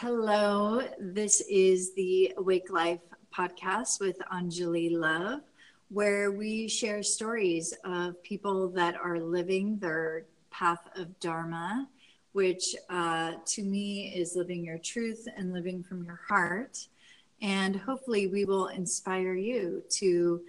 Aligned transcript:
hello. 0.00 0.82
This 1.00 1.40
is 1.48 1.94
the 1.94 2.34
Awake 2.36 2.70
Life 2.70 3.00
podcast 3.34 3.98
with 3.98 4.18
Anjali 4.30 4.92
Love, 4.92 5.40
where 5.88 6.32
we 6.32 6.68
share 6.68 7.02
stories 7.02 7.72
of 7.82 8.22
people 8.22 8.68
that 8.72 8.94
are 8.96 9.18
living 9.18 9.78
their 9.78 10.24
path 10.50 10.86
of 10.96 11.18
Dharma, 11.18 11.88
which 12.32 12.76
uh, 12.90 13.36
to 13.46 13.62
me 13.62 14.12
is 14.14 14.36
living 14.36 14.62
your 14.62 14.76
truth 14.76 15.26
and 15.34 15.54
living 15.54 15.82
from 15.82 16.04
your 16.04 16.20
heart. 16.28 16.76
And 17.40 17.74
hopefully, 17.76 18.26
we 18.26 18.44
will 18.44 18.66
inspire 18.66 19.34
you 19.34 19.82
to 19.92 20.42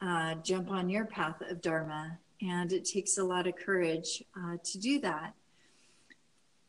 uh, 0.00 0.34
jump 0.36 0.70
on 0.70 0.88
your 0.88 1.04
path 1.04 1.42
of 1.42 1.60
Dharma. 1.60 2.18
And 2.40 2.72
it 2.72 2.86
takes 2.86 3.18
a 3.18 3.24
lot 3.24 3.46
of 3.46 3.54
courage 3.56 4.24
uh, 4.34 4.56
to 4.64 4.78
do 4.78 4.98
that 5.00 5.34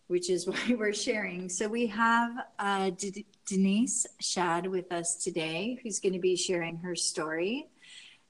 which 0.08 0.30
is 0.30 0.48
why 0.48 0.76
we're 0.77 0.94
sharing. 0.94 1.50
So 1.50 1.68
we 1.68 1.88
have 1.88 2.32
uh, 2.59 2.91
D- 2.91 3.26
Denise 3.46 4.05
Shaad 4.22 4.68
with 4.68 4.91
us 4.91 5.16
today, 5.16 5.80
who's 5.84 6.00
going 6.00 6.13
to 6.13 6.20
be 6.20 6.36
sharing 6.36 6.77
her 6.77 6.96
story. 6.96 7.68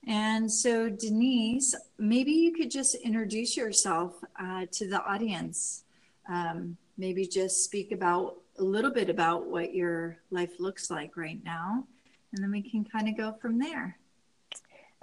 And 0.08 0.52
so, 0.52 0.88
Denise, 0.90 1.74
maybe 1.98 2.32
you 2.32 2.54
could 2.54 2.70
just 2.70 2.96
introduce 2.96 3.58
yourself 3.58 4.14
uh, 4.40 4.68
to 4.74 4.88
the 4.88 5.04
audience. 5.04 5.84
Um, 6.30 6.78
maybe 6.98 7.26
just 7.26 7.64
speak 7.64 7.92
about 7.92 8.38
a 8.60 8.64
little 8.64 8.92
bit 8.92 9.10
about 9.10 9.48
what 9.48 9.74
your 9.74 10.18
life 10.30 10.60
looks 10.60 10.90
like 10.90 11.18
right 11.18 11.44
now, 11.44 11.86
and 12.32 12.44
then 12.44 12.52
we 12.52 12.62
can 12.62 12.86
kind 12.86 13.10
of 13.10 13.18
go 13.18 13.34
from 13.42 13.58
there. 13.58 13.98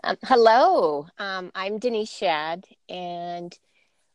Um, 0.05 0.17
hello, 0.25 1.07
um, 1.19 1.51
I'm 1.55 1.79
Denise 1.79 2.11
Shaad, 2.11 2.65
and 2.89 3.57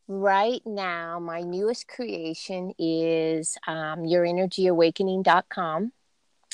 right 0.08 0.62
now 0.64 1.20
my 1.20 1.42
newest 1.42 1.86
creation 1.86 2.72
is 2.78 3.56
um, 3.66 4.00
yourenergyawakening.com 4.00 5.92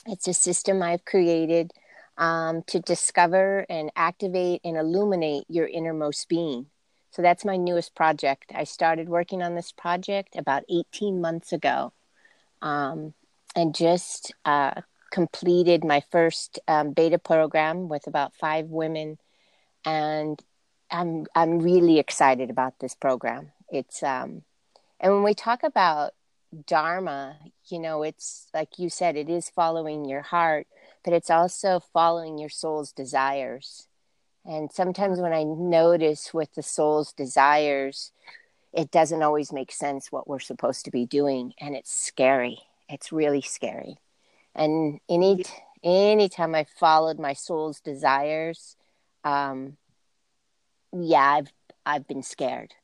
it's 0.07 0.29
a 0.29 0.35
system 0.35 0.83
i've 0.83 1.05
created 1.05 1.73
um, 2.17 2.63
to 2.67 2.81
discover 2.81 3.67
and 3.69 3.91
activate 3.97 4.61
and 4.65 4.77
illuminate 4.77 5.45
your 5.49 5.67
innermost 5.67 6.29
being. 6.29 6.67
So 7.11 7.23
that's 7.23 7.45
my 7.45 7.57
newest 7.57 7.95
project. 7.95 8.53
I 8.55 8.65
started 8.65 9.09
working 9.09 9.43
on 9.43 9.55
this 9.55 9.73
project 9.73 10.37
about 10.37 10.65
18 10.69 11.21
months 11.21 11.53
ago 11.53 11.93
um, 12.61 13.15
and 13.55 13.75
just 13.75 14.33
uh, 14.45 14.81
completed 15.13 15.85
my 15.85 16.03
first 16.11 16.59
um, 16.67 16.93
beta 16.93 17.19
program 17.19 17.89
with 17.89 18.07
about 18.07 18.35
five 18.35 18.67
women 18.67 19.19
and 19.85 20.41
I'm 20.95 21.27
I'm 21.35 21.59
really 21.59 21.99
excited 21.99 22.51
about 22.51 22.79
this 22.79 22.95
program. 22.95 23.51
It's 23.69 24.03
um, 24.03 24.43
and 25.01 25.13
when 25.13 25.25
we 25.25 25.35
talk 25.35 25.65
about 25.65 26.13
dharma, 26.67 27.37
you 27.67 27.81
know, 27.81 28.05
it's 28.05 28.47
like 28.55 28.79
you 28.79 28.89
said, 28.89 29.17
it 29.17 29.29
is 29.29 29.51
following 29.51 30.05
your 30.05 30.23
heart, 30.23 30.69
but 31.05 31.13
it's 31.13 31.31
also 31.31 31.81
following 31.81 32.39
your 32.39 32.49
soul's 32.49 32.93
desires. 32.93 33.89
And 34.47 34.71
sometimes 34.71 35.19
when 35.19 35.33
I 35.33 35.43
notice 35.43 36.33
with 36.33 36.55
the 36.55 36.63
soul's 36.63 37.13
desires, 37.13 38.13
it 38.73 38.93
doesn't 38.93 39.23
always 39.23 39.53
make 39.53 39.73
sense 39.73 40.13
what 40.13 40.29
we're 40.29 40.39
supposed 40.39 40.85
to 40.85 40.93
be 40.93 41.07
doing, 41.07 41.55
and 41.61 41.75
it's 41.75 41.93
scary. 41.93 42.59
It's 42.89 43.11
really 43.11 43.41
scary. 43.41 43.97
And 44.55 45.01
any 45.09 45.43
anytime 45.83 46.55
I 46.55 46.67
followed 46.79 47.19
my 47.19 47.33
soul's 47.33 47.81
desires, 47.81 48.77
um, 49.25 49.77
yeah, 50.95 51.33
I've 51.33 51.53
I've 51.87 52.07
been 52.07 52.23
scared. 52.23 52.75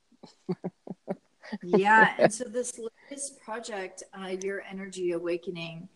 yeah, 1.63 2.15
and 2.19 2.33
so 2.33 2.45
this 2.45 2.79
latest 2.79 3.41
project, 3.41 4.03
uh, 4.15 4.37
your 4.43 4.63
energy 4.71 5.13
awakening, 5.13 5.89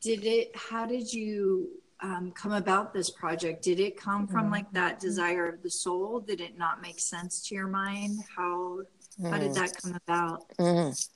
did 0.00 0.24
it? 0.24 0.50
How 0.54 0.86
did 0.86 1.12
you 1.12 1.68
um, 2.00 2.32
come 2.32 2.52
about 2.52 2.92
this 2.92 3.10
project? 3.10 3.62
Did 3.62 3.80
it 3.80 3.96
come 3.96 4.26
from 4.26 4.50
like 4.50 4.70
that 4.72 4.94
mm-hmm. 4.94 5.06
desire 5.06 5.48
of 5.48 5.62
the 5.62 5.70
soul? 5.70 6.20
Did 6.20 6.40
it 6.40 6.58
not 6.58 6.82
make 6.82 7.00
sense 7.00 7.46
to 7.48 7.54
your 7.54 7.68
mind? 7.68 8.18
How 8.36 8.80
how 9.22 9.38
did 9.38 9.54
that 9.54 9.80
come 9.80 9.98
about? 10.06 10.48
Mm. 10.58 11.08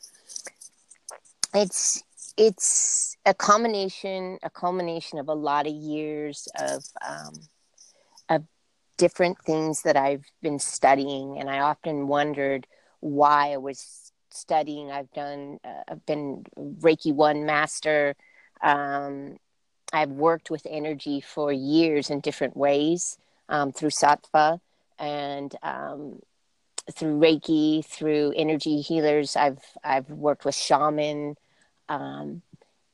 It's 1.55 2.03
it's 2.37 3.17
a 3.27 3.35
combination 3.35 4.39
a 4.43 4.51
culmination 4.51 5.19
of 5.19 5.29
a 5.29 5.35
lot 5.35 5.67
of 5.67 5.73
years 5.73 6.49
of 6.59 6.85
um, 7.07 7.35
of 7.35 7.58
different 8.99 9.39
things 9.45 9.83
that 9.83 9.97
I've 9.97 10.27
been 10.43 10.59
studying, 10.59 11.39
and 11.39 11.49
I 11.49 11.61
often 11.61 12.09
wondered 12.09 12.67
why 13.01 13.53
I 13.53 13.57
was 13.57 14.13
studying. 14.31 14.91
I've 14.91 15.11
done, 15.13 15.59
uh, 15.65 15.85
I've 15.89 16.05
been 16.05 16.45
Reiki 16.59 17.15
One 17.15 17.47
Master. 17.47 18.15
Um, 18.63 19.39
I've 19.93 20.11
worked 20.11 20.51
with 20.51 20.67
energy 20.69 21.21
for 21.21 21.51
years 21.53 22.11
in 22.11 22.21
different 22.21 22.57
ways 22.57 23.17
um, 23.49 23.73
through 23.73 23.91
Sattva 23.91 24.61
and 24.99 25.55
um, 25.63 26.21
through 26.93 27.19
Reiki, 27.19 27.85
through 27.85 28.35
energy 28.37 28.81
healers. 28.81 29.37
I've 29.37 29.63
I've 29.83 30.11
worked 30.11 30.45
with 30.45 30.55
shaman, 30.55 31.37
um, 31.89 32.43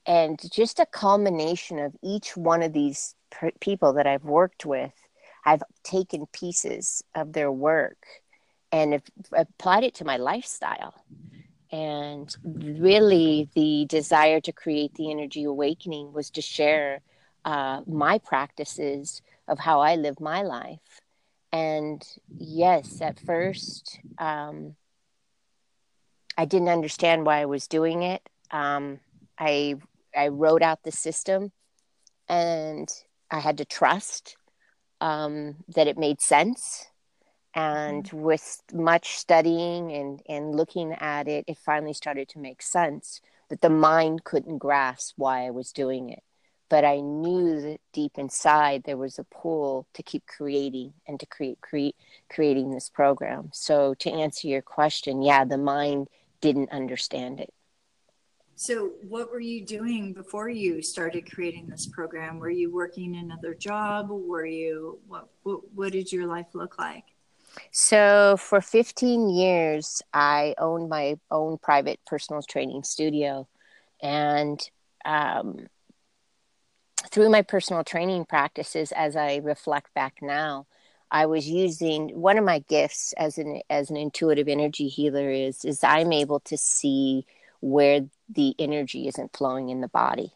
and 0.06 0.38
just 0.52 0.78
a 0.78 0.86
culmination 0.86 1.78
of 1.78 1.96
each 2.02 2.36
one 2.36 2.62
of 2.62 2.72
these 2.72 3.14
per- 3.30 3.52
people 3.60 3.94
that 3.94 4.06
I've 4.06 4.24
worked 4.24 4.66
with 4.66 4.92
I've 5.44 5.62
taken 5.82 6.26
pieces 6.32 7.04
of 7.14 7.32
their 7.32 7.52
work 7.52 8.06
and 8.72 9.00
applied 9.32 9.84
it 9.84 9.94
to 9.96 10.04
my 10.04 10.16
lifestyle. 10.16 10.94
And 11.70 12.34
really, 12.44 13.48
the 13.54 13.86
desire 13.88 14.40
to 14.40 14.52
create 14.52 14.94
the 14.94 15.10
energy 15.10 15.44
awakening 15.44 16.12
was 16.12 16.30
to 16.30 16.40
share 16.40 17.00
uh, 17.44 17.82
my 17.86 18.18
practices 18.18 19.22
of 19.48 19.58
how 19.58 19.80
I 19.80 19.96
live 19.96 20.20
my 20.20 20.42
life. 20.42 21.00
And 21.52 22.04
yes, 22.38 23.00
at 23.00 23.20
first, 23.20 24.00
um, 24.18 24.76
I 26.36 26.44
didn't 26.44 26.68
understand 26.68 27.26
why 27.26 27.40
I 27.40 27.46
was 27.46 27.68
doing 27.68 28.02
it. 28.02 28.22
Um, 28.50 29.00
I 29.38 29.76
I 30.16 30.28
wrote 30.28 30.62
out 30.62 30.82
the 30.84 30.92
system, 30.92 31.52
and 32.28 32.88
I 33.30 33.40
had 33.40 33.58
to 33.58 33.64
trust 33.64 34.36
um, 35.04 35.56
that 35.68 35.86
it 35.86 35.98
made 35.98 36.20
sense. 36.22 36.86
And 37.54 38.04
mm-hmm. 38.04 38.22
with 38.22 38.62
much 38.72 39.16
studying 39.18 39.92
and, 39.92 40.22
and 40.26 40.56
looking 40.56 40.92
at 40.94 41.28
it, 41.28 41.44
it 41.46 41.58
finally 41.58 41.92
started 41.92 42.28
to 42.30 42.38
make 42.38 42.62
sense 42.62 43.20
that 43.50 43.60
the 43.60 43.70
mind 43.70 44.24
couldn't 44.24 44.58
grasp 44.58 45.14
why 45.16 45.46
I 45.46 45.50
was 45.50 45.72
doing 45.72 46.08
it. 46.08 46.22
But 46.70 46.86
I 46.86 47.00
knew 47.00 47.60
that 47.60 47.80
deep 47.92 48.12
inside 48.16 48.82
there 48.84 48.96
was 48.96 49.18
a 49.18 49.24
pull 49.24 49.86
to 49.92 50.02
keep 50.02 50.26
creating 50.26 50.94
and 51.06 51.20
to 51.20 51.26
create, 51.26 51.60
create 51.60 51.94
creating 52.30 52.70
this 52.70 52.88
program. 52.88 53.50
So 53.52 53.92
to 54.00 54.10
answer 54.10 54.48
your 54.48 54.62
question, 54.62 55.20
yeah, 55.20 55.44
the 55.44 55.58
mind 55.58 56.08
didn't 56.40 56.72
understand 56.72 57.38
it. 57.38 57.52
So, 58.56 58.92
what 59.08 59.32
were 59.32 59.40
you 59.40 59.64
doing 59.64 60.12
before 60.12 60.48
you 60.48 60.80
started 60.80 61.30
creating 61.30 61.66
this 61.66 61.86
program? 61.86 62.38
Were 62.38 62.50
you 62.50 62.72
working 62.72 63.16
another 63.16 63.52
job? 63.52 64.10
Were 64.10 64.46
you 64.46 65.00
what? 65.08 65.28
What, 65.42 65.72
what 65.74 65.92
did 65.92 66.12
your 66.12 66.26
life 66.26 66.46
look 66.54 66.78
like? 66.78 67.04
So, 67.72 68.36
for 68.38 68.60
15 68.60 69.28
years, 69.28 70.02
I 70.12 70.54
owned 70.58 70.88
my 70.88 71.18
own 71.32 71.58
private 71.58 71.98
personal 72.06 72.42
training 72.42 72.84
studio, 72.84 73.48
and 74.00 74.60
um, 75.04 75.66
through 77.10 77.30
my 77.30 77.42
personal 77.42 77.82
training 77.82 78.24
practices, 78.24 78.92
as 78.92 79.16
I 79.16 79.36
reflect 79.36 79.92
back 79.94 80.18
now, 80.22 80.66
I 81.10 81.26
was 81.26 81.48
using 81.48 82.20
one 82.20 82.38
of 82.38 82.44
my 82.44 82.60
gifts 82.60 83.14
as 83.14 83.36
an 83.38 83.62
as 83.68 83.90
an 83.90 83.96
intuitive 83.96 84.46
energy 84.46 84.86
healer 84.86 85.28
is 85.28 85.64
is 85.64 85.82
I'm 85.82 86.12
able 86.12 86.38
to 86.40 86.56
see 86.56 87.26
where 87.64 88.02
the 88.28 88.54
energy 88.58 89.08
isn't 89.08 89.34
flowing 89.34 89.70
in 89.70 89.80
the 89.80 89.88
body. 89.88 90.34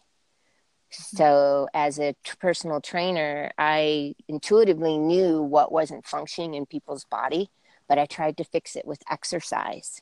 So, 0.90 1.68
as 1.74 1.98
a 1.98 2.14
t- 2.24 2.32
personal 2.40 2.80
trainer, 2.80 3.52
I 3.58 4.14
intuitively 4.28 4.96
knew 4.96 5.42
what 5.42 5.70
wasn't 5.70 6.06
functioning 6.06 6.54
in 6.54 6.64
people's 6.64 7.04
body, 7.04 7.50
but 7.86 7.98
I 7.98 8.06
tried 8.06 8.38
to 8.38 8.44
fix 8.44 8.76
it 8.76 8.86
with 8.86 9.02
exercise. 9.10 10.00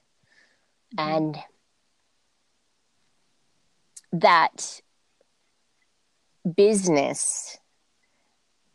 Mm-hmm. 0.96 1.16
And 1.16 1.38
that 4.12 4.80
business, 6.54 7.58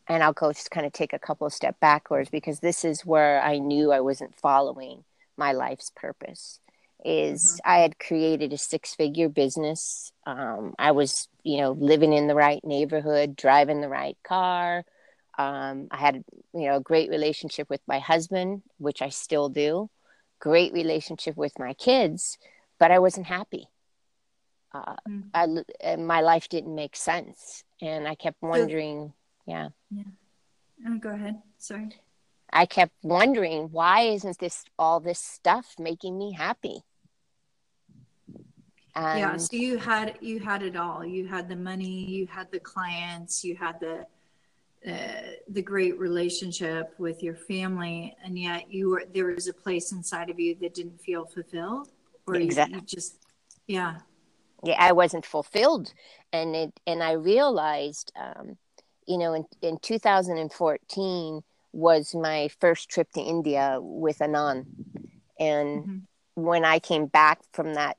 and 0.10 0.22
I'll 0.22 0.34
go 0.34 0.52
just 0.52 0.72
kind 0.72 0.86
of 0.86 0.92
take 0.92 1.14
a 1.14 1.20
couple 1.20 1.48
of 1.48 1.54
step 1.54 1.80
backwards 1.80 2.30
because 2.30 2.60
this 2.60 2.84
is 2.84 3.06
where 3.06 3.42
I 3.42 3.60
knew 3.60 3.94
I 3.94 4.02
wasn't 4.02 4.36
following 4.36 5.06
my 5.38 5.54
life's 5.54 5.90
purpose 5.96 6.60
is 7.04 7.44
mm-hmm. 7.44 7.72
I 7.72 7.80
had 7.80 8.00
created 8.00 8.54
a 8.54 8.58
six 8.58 8.96
figure 8.96 9.30
business. 9.30 10.12
Um, 10.26 10.74
I 10.78 10.92
was, 10.92 11.28
you 11.44 11.58
know, 11.58 11.72
living 11.72 12.14
in 12.14 12.28
the 12.28 12.36
right 12.36 12.64
neighborhood, 12.64 13.36
driving 13.36 13.82
the 13.82 13.90
right 13.90 14.18
car. 14.24 14.84
Um, 15.38 15.88
I 15.92 15.98
had, 15.98 16.24
you 16.54 16.68
know, 16.68 16.78
a 16.78 16.82
great 16.82 17.10
relationship 17.10 17.70
with 17.70 17.82
my 17.88 18.00
husband, 18.00 18.62
which 18.78 19.02
I 19.02 19.10
still 19.10 19.50
do. 19.50 19.90
Great 20.40 20.74
relationship 20.74 21.38
with 21.38 21.58
my 21.58 21.74
kids, 21.74 22.38
but 22.80 22.92
I 22.92 23.00
wasn't 23.00 23.28
happy. 23.28 23.68
uh, 24.74 24.96
mm. 25.08 25.24
I, 25.34 25.96
my 25.98 26.22
life 26.22 26.50
didn't 26.50 26.76
make 26.76 26.96
sense, 26.96 27.64
and 27.82 28.08
I 28.08 28.16
kept 28.16 28.42
wondering, 28.42 29.14
so, 29.46 29.52
yeah, 29.52 29.70
yeah. 29.90 30.04
Oh, 30.88 30.98
go 30.98 31.10
ahead. 31.10 31.42
Sorry. 31.58 31.90
I 32.54 32.66
kept 32.66 32.94
wondering 33.02 33.70
why 33.72 34.02
isn't 34.02 34.40
this 34.40 34.66
all 34.78 35.00
this 35.00 35.20
stuff 35.20 35.76
making 35.80 36.18
me 36.18 36.34
happy? 36.34 36.84
And 38.96 39.20
yeah, 39.20 39.38
so 39.38 39.56
you 39.56 39.78
had 39.78 40.18
you 40.22 40.40
had 40.40 40.64
it 40.64 40.76
all. 40.76 41.06
You 41.06 41.28
had 41.28 41.48
the 41.48 41.56
money, 41.56 42.06
you 42.06 42.28
had 42.28 42.52
the 42.52 42.60
clients, 42.60 43.44
you 43.44 43.56
had 43.56 43.80
the 43.80 44.06
uh, 44.88 45.34
the 45.48 45.62
great 45.62 46.00
relationship 46.00 46.96
with 46.98 47.22
your 47.22 47.36
family, 47.36 48.16
and 48.24 48.38
yet 48.38 48.72
you 48.74 48.90
were 48.90 49.04
there 49.14 49.28
was 49.28 49.48
a 49.48 49.54
place 49.54 49.92
inside 49.92 50.30
of 50.30 50.40
you 50.40 50.56
that 50.60 50.74
didn't 50.74 51.00
feel 51.00 51.26
fulfilled, 51.26 51.90
or 52.26 52.36
exactly. 52.36 52.74
you, 52.74 52.80
you 52.82 52.86
just 52.88 53.18
yeah 53.68 53.98
yeah 54.64 54.76
I 54.80 54.92
wasn't 54.92 55.26
fulfilled, 55.26 55.94
and 56.34 56.56
it 56.56 56.80
and 56.88 57.04
I 57.04 57.12
realized, 57.12 58.12
um, 58.20 58.58
you 59.08 59.20
know, 59.20 59.34
in 59.34 59.46
in 59.62 59.78
2014 59.78 61.44
was 61.74 62.16
my 62.16 62.50
first 62.60 62.90
trip 62.90 63.12
to 63.12 63.22
India 63.22 63.78
with 63.80 64.18
Anand, 64.18 64.66
and 65.40 65.84
mm-hmm. 65.84 65.98
when 66.44 66.66
I 66.66 66.80
came 66.80 67.06
back 67.06 67.40
from 67.54 67.76
that, 67.76 67.98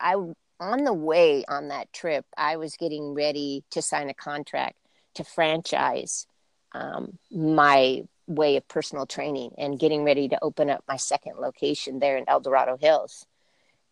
I 0.00 0.16
on 0.60 0.84
the 0.84 0.92
way 0.92 1.44
on 1.48 1.68
that 1.68 1.92
trip, 1.92 2.26
I 2.36 2.56
was 2.56 2.76
getting 2.76 3.14
ready 3.14 3.64
to 3.70 3.82
sign 3.82 4.10
a 4.10 4.14
contract 4.14 4.76
to 5.14 5.24
franchise 5.24 6.26
um, 6.72 7.18
my 7.30 8.02
way 8.26 8.56
of 8.56 8.68
personal 8.68 9.06
training 9.06 9.52
and 9.56 9.78
getting 9.78 10.04
ready 10.04 10.28
to 10.28 10.38
open 10.42 10.68
up 10.68 10.84
my 10.86 10.96
second 10.96 11.36
location 11.38 11.98
there 11.98 12.16
in 12.16 12.24
El 12.28 12.40
Dorado 12.40 12.76
Hills. 12.76 13.26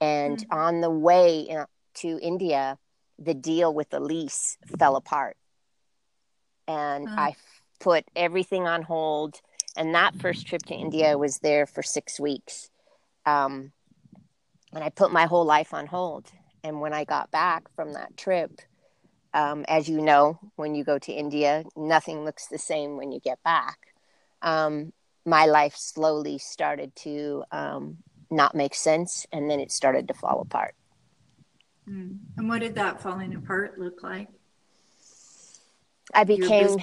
And 0.01 0.39
mm-hmm. 0.39 0.59
on 0.59 0.81
the 0.81 0.91
way 0.91 1.41
in, 1.41 1.65
to 1.95 2.19
India, 2.21 2.79
the 3.19 3.35
deal 3.35 3.73
with 3.73 3.89
the 3.91 4.01
lease 4.01 4.59
fell 4.79 4.97
apart. 4.97 5.37
And 6.69 7.07
mm-hmm. 7.09 7.19
I 7.19 7.37
put 7.81 8.05
everything 8.15 8.67
on 8.67 8.83
hold. 8.83 9.41
And 9.77 9.95
that 9.95 10.17
first 10.17 10.47
trip 10.47 10.63
to 10.65 10.75
India, 10.75 11.13
I 11.13 11.17
was 11.17 11.39
there 11.39 11.67
for 11.67 11.83
six 11.83 12.21
weeks. 12.21 12.69
Um, 13.25 13.73
and 14.73 14.83
I 14.83 14.91
put 14.91 15.13
my 15.13 15.27
whole 15.27 15.45
life 15.45 15.75
on 15.75 15.87
hold. 15.87 16.31
And 16.63 16.81
when 16.81 16.93
I 16.93 17.05
got 17.05 17.31
back 17.31 17.65
from 17.75 17.93
that 17.93 18.17
trip, 18.17 18.61
um, 19.33 19.65
as 19.69 19.89
you 19.89 20.01
know, 20.01 20.39
when 20.57 20.75
you 20.75 20.85
go 20.85 20.99
to 20.99 21.13
India, 21.13 21.65
nothing 21.77 22.25
looks 22.25 22.47
the 22.47 22.59
same 22.59 22.97
when 22.97 23.13
you 23.13 23.21
get 23.21 23.43
back. 23.43 23.79
Um, 24.43 24.93
my 25.25 25.47
life 25.47 25.77
slowly 25.77 26.39
started 26.39 26.95
to 26.97 27.45
um, 27.53 27.99
not 28.31 28.55
make 28.55 28.75
sense, 28.75 29.27
and 29.33 29.51
then 29.51 29.61
it 29.61 29.73
started 29.73 30.09
to 30.09 30.15
fall 30.15 30.41
apart. 30.41 30.75
Mm. 31.89 32.19
And 32.37 32.49
what 32.49 32.61
did 32.61 32.75
that 32.77 33.01
falling 33.01 33.35
apart 33.35 33.79
look 33.79 34.03
like? 34.03 34.29
I 36.15 36.25
became 36.25 36.79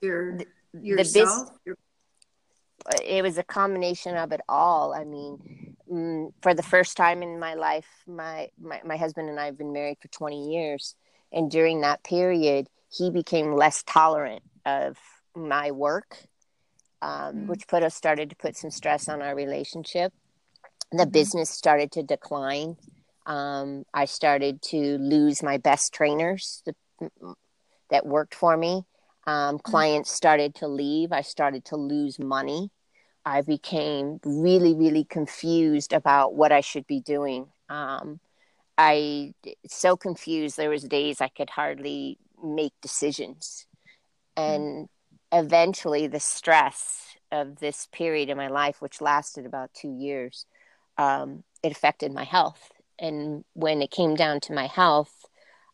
your, 0.00 0.38
your 0.72 0.98
yourself. 0.98 1.50
The 1.64 1.72
biz- 1.72 1.76
it 3.04 3.22
was 3.22 3.38
a 3.38 3.42
combination 3.42 4.16
of 4.16 4.32
it 4.32 4.40
all. 4.48 4.92
I 4.94 5.04
mean, 5.04 5.76
mm, 5.90 6.32
for 6.42 6.54
the 6.54 6.62
first 6.62 6.96
time 6.96 7.22
in 7.22 7.38
my 7.38 7.54
life, 7.54 7.86
my, 8.06 8.48
my 8.60 8.80
my 8.84 8.96
husband 8.96 9.28
and 9.28 9.40
I 9.40 9.46
have 9.46 9.58
been 9.58 9.72
married 9.72 9.98
for 10.00 10.08
twenty 10.08 10.52
years, 10.52 10.94
and 11.32 11.50
during 11.50 11.80
that 11.80 12.02
period, 12.04 12.68
he 12.90 13.10
became 13.10 13.54
less 13.54 13.82
tolerant 13.82 14.42
of 14.64 14.96
my 15.34 15.70
work, 15.70 16.16
um, 17.02 17.34
mm 17.34 17.46
which 17.46 17.66
put 17.68 17.82
us 17.82 17.94
started 17.94 18.30
to 18.30 18.36
put 18.36 18.56
some 18.56 18.70
stress 18.70 19.08
on 19.08 19.22
our 19.22 19.34
relationship. 19.34 20.12
The 20.92 21.04
mm 21.04 21.12
business 21.12 21.50
started 21.50 21.92
to 21.92 22.02
decline. 22.02 22.76
Um, 23.26 23.84
I 23.92 24.04
started 24.04 24.62
to 24.70 24.98
lose 24.98 25.42
my 25.42 25.56
best 25.56 25.92
trainers 25.92 26.62
that 27.90 28.06
worked 28.06 28.34
for 28.34 28.56
me. 28.56 28.84
Um, 29.26 29.56
mm-hmm. 29.56 29.70
clients 29.70 30.10
started 30.10 30.54
to 30.56 30.68
leave. 30.68 31.12
I 31.12 31.22
started 31.22 31.64
to 31.66 31.76
lose 31.76 32.18
money. 32.18 32.70
I 33.26 33.42
became 33.42 34.20
really, 34.24 34.72
really 34.72 35.02
confused 35.02 35.92
about 35.92 36.34
what 36.34 36.52
I 36.52 36.60
should 36.60 36.86
be 36.86 37.00
doing. 37.00 37.48
Um, 37.68 38.20
I 38.78 39.34
so 39.66 39.96
confused. 39.96 40.56
There 40.56 40.70
was 40.70 40.84
days 40.84 41.20
I 41.20 41.28
could 41.28 41.50
hardly 41.50 42.18
make 42.42 42.72
decisions, 42.80 43.66
and 44.36 44.88
eventually, 45.32 46.06
the 46.06 46.20
stress 46.20 47.16
of 47.32 47.56
this 47.58 47.88
period 47.90 48.28
in 48.28 48.36
my 48.36 48.46
life, 48.46 48.80
which 48.80 49.00
lasted 49.00 49.44
about 49.44 49.74
two 49.74 49.90
years, 49.90 50.46
um, 50.96 51.42
it 51.64 51.72
affected 51.72 52.12
my 52.12 52.24
health. 52.24 52.70
And 52.96 53.44
when 53.54 53.82
it 53.82 53.90
came 53.90 54.14
down 54.14 54.38
to 54.42 54.52
my 54.52 54.66
health, 54.68 55.26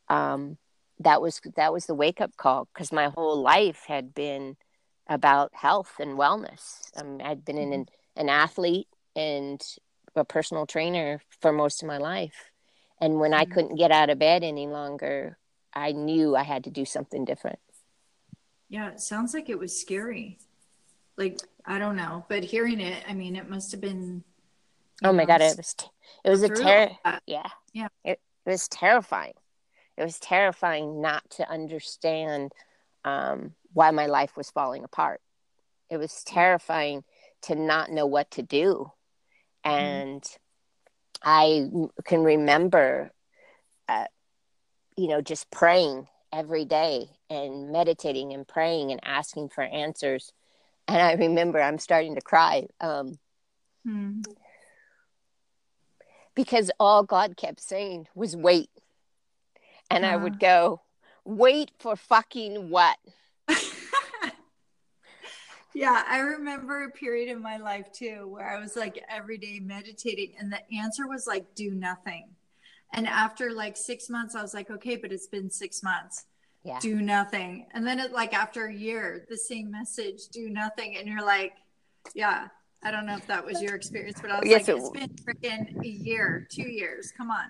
um, 0.08 0.56
that 1.00 1.20
was 1.20 1.40
that 1.56 1.72
was 1.72 1.84
the 1.84 1.94
wake 1.94 2.20
up 2.20 2.34
call 2.38 2.66
because 2.72 2.92
my 2.92 3.08
whole 3.08 3.42
life 3.42 3.84
had 3.88 4.14
been 4.14 4.56
about 5.08 5.54
health 5.54 5.94
and 5.98 6.18
wellness. 6.18 6.90
Um, 6.96 7.20
I'd 7.22 7.44
been 7.44 7.56
mm-hmm. 7.56 7.72
an 7.72 7.86
an 8.16 8.28
athlete 8.28 8.88
and 9.16 9.60
a 10.14 10.24
personal 10.24 10.66
trainer 10.66 11.20
for 11.40 11.52
most 11.52 11.82
of 11.82 11.88
my 11.88 11.98
life, 11.98 12.50
and 13.00 13.18
when 13.18 13.32
mm-hmm. 13.32 13.40
I 13.40 13.44
couldn't 13.46 13.76
get 13.76 13.90
out 13.90 14.10
of 14.10 14.18
bed 14.18 14.42
any 14.42 14.66
longer, 14.66 15.38
I 15.74 15.92
knew 15.92 16.36
I 16.36 16.42
had 16.42 16.64
to 16.64 16.70
do 16.70 16.84
something 16.84 17.24
different. 17.24 17.58
Yeah, 18.68 18.90
it 18.90 19.00
sounds 19.00 19.34
like 19.34 19.48
it 19.48 19.58
was 19.58 19.78
scary. 19.78 20.38
Like 21.16 21.40
I 21.64 21.78
don't 21.78 21.96
know, 21.96 22.24
but 22.28 22.44
hearing 22.44 22.80
it, 22.80 23.02
I 23.08 23.14
mean, 23.14 23.36
it 23.36 23.48
must 23.48 23.72
have 23.72 23.80
been. 23.80 24.24
Oh 25.04 25.12
my 25.12 25.22
know, 25.22 25.26
god! 25.26 25.40
It 25.42 25.56
was 25.56 25.76
it 26.24 26.30
was 26.30 26.42
a 26.42 26.48
terror. 26.48 26.90
Yeah, 27.26 27.48
yeah. 27.72 27.88
It, 28.04 28.20
it 28.46 28.50
was 28.50 28.68
terrifying 28.68 29.34
it 29.96 30.02
was 30.02 30.18
terrifying 30.18 31.00
not 31.00 31.28
to 31.30 31.48
understand 31.50 32.52
um, 33.04 33.54
why 33.72 33.90
my 33.90 34.06
life 34.06 34.36
was 34.36 34.50
falling 34.50 34.84
apart. 34.84 35.20
It 35.90 35.96
was 35.96 36.24
terrifying 36.24 37.04
to 37.42 37.54
not 37.54 37.90
know 37.90 38.06
what 38.06 38.30
to 38.32 38.42
do. 38.42 38.90
Mm-hmm. 39.64 39.70
And 39.70 40.22
mm. 40.22 40.36
I 41.22 41.68
can 42.04 42.22
remember, 42.22 43.12
uh, 43.88 44.06
you 44.96 45.08
know, 45.08 45.20
just 45.20 45.50
praying 45.50 46.08
every 46.32 46.64
day 46.64 47.08
and 47.28 47.70
meditating 47.70 48.32
and 48.32 48.46
praying 48.46 48.90
and 48.90 49.00
asking 49.04 49.50
for 49.50 49.62
answers. 49.62 50.32
And 50.88 51.00
I 51.00 51.12
remember 51.14 51.60
I'm 51.60 51.78
starting 51.78 52.14
to 52.16 52.20
cry 52.20 52.66
um, 52.80 53.18
mm. 53.86 54.24
because 56.34 56.70
all 56.80 57.02
God 57.02 57.36
kept 57.36 57.60
saying 57.60 58.08
was 58.14 58.36
wait, 58.36 58.70
and 59.90 60.06
I 60.06 60.16
would 60.16 60.40
go, 60.40 60.80
wait 61.24 61.70
for 61.78 61.96
fucking 61.96 62.70
what? 62.70 62.96
Yeah, 65.74 66.02
I 66.08 66.18
remember 66.18 66.84
a 66.84 66.90
period 66.90 67.28
in 67.28 67.40
my 67.40 67.56
life 67.56 67.90
too 67.92 68.28
where 68.28 68.48
I 68.48 68.60
was 68.60 68.76
like 68.76 69.02
every 69.08 69.38
day 69.38 69.60
meditating, 69.60 70.34
and 70.38 70.52
the 70.52 70.60
answer 70.76 71.06
was 71.08 71.26
like, 71.26 71.54
do 71.54 71.72
nothing. 71.72 72.28
And 72.94 73.06
after 73.06 73.52
like 73.52 73.76
six 73.76 74.10
months, 74.10 74.34
I 74.34 74.42
was 74.42 74.52
like, 74.52 74.70
okay, 74.70 74.96
but 74.96 75.12
it's 75.12 75.26
been 75.26 75.50
six 75.50 75.82
months. 75.82 76.26
Yeah. 76.64 76.78
Do 76.80 77.00
nothing. 77.00 77.66
And 77.72 77.86
then 77.86 77.98
it 77.98 78.12
like 78.12 78.34
after 78.34 78.66
a 78.66 78.74
year, 78.74 79.26
the 79.28 79.36
same 79.36 79.70
message, 79.70 80.28
do 80.28 80.48
nothing. 80.50 80.96
And 80.96 81.08
you're 81.08 81.24
like, 81.24 81.54
yeah, 82.14 82.48
I 82.84 82.90
don't 82.90 83.06
know 83.06 83.16
if 83.16 83.26
that 83.26 83.44
was 83.44 83.62
your 83.62 83.74
experience, 83.74 84.20
but 84.20 84.30
I 84.30 84.40
was 84.40 84.48
yes, 84.48 84.68
like, 84.68 84.76
it 84.76 84.80
it's 84.80 84.90
been 84.90 85.08
freaking 85.24 85.84
a 85.84 85.88
year, 85.88 86.46
two 86.50 86.68
years. 86.68 87.12
Come 87.16 87.30
on 87.30 87.46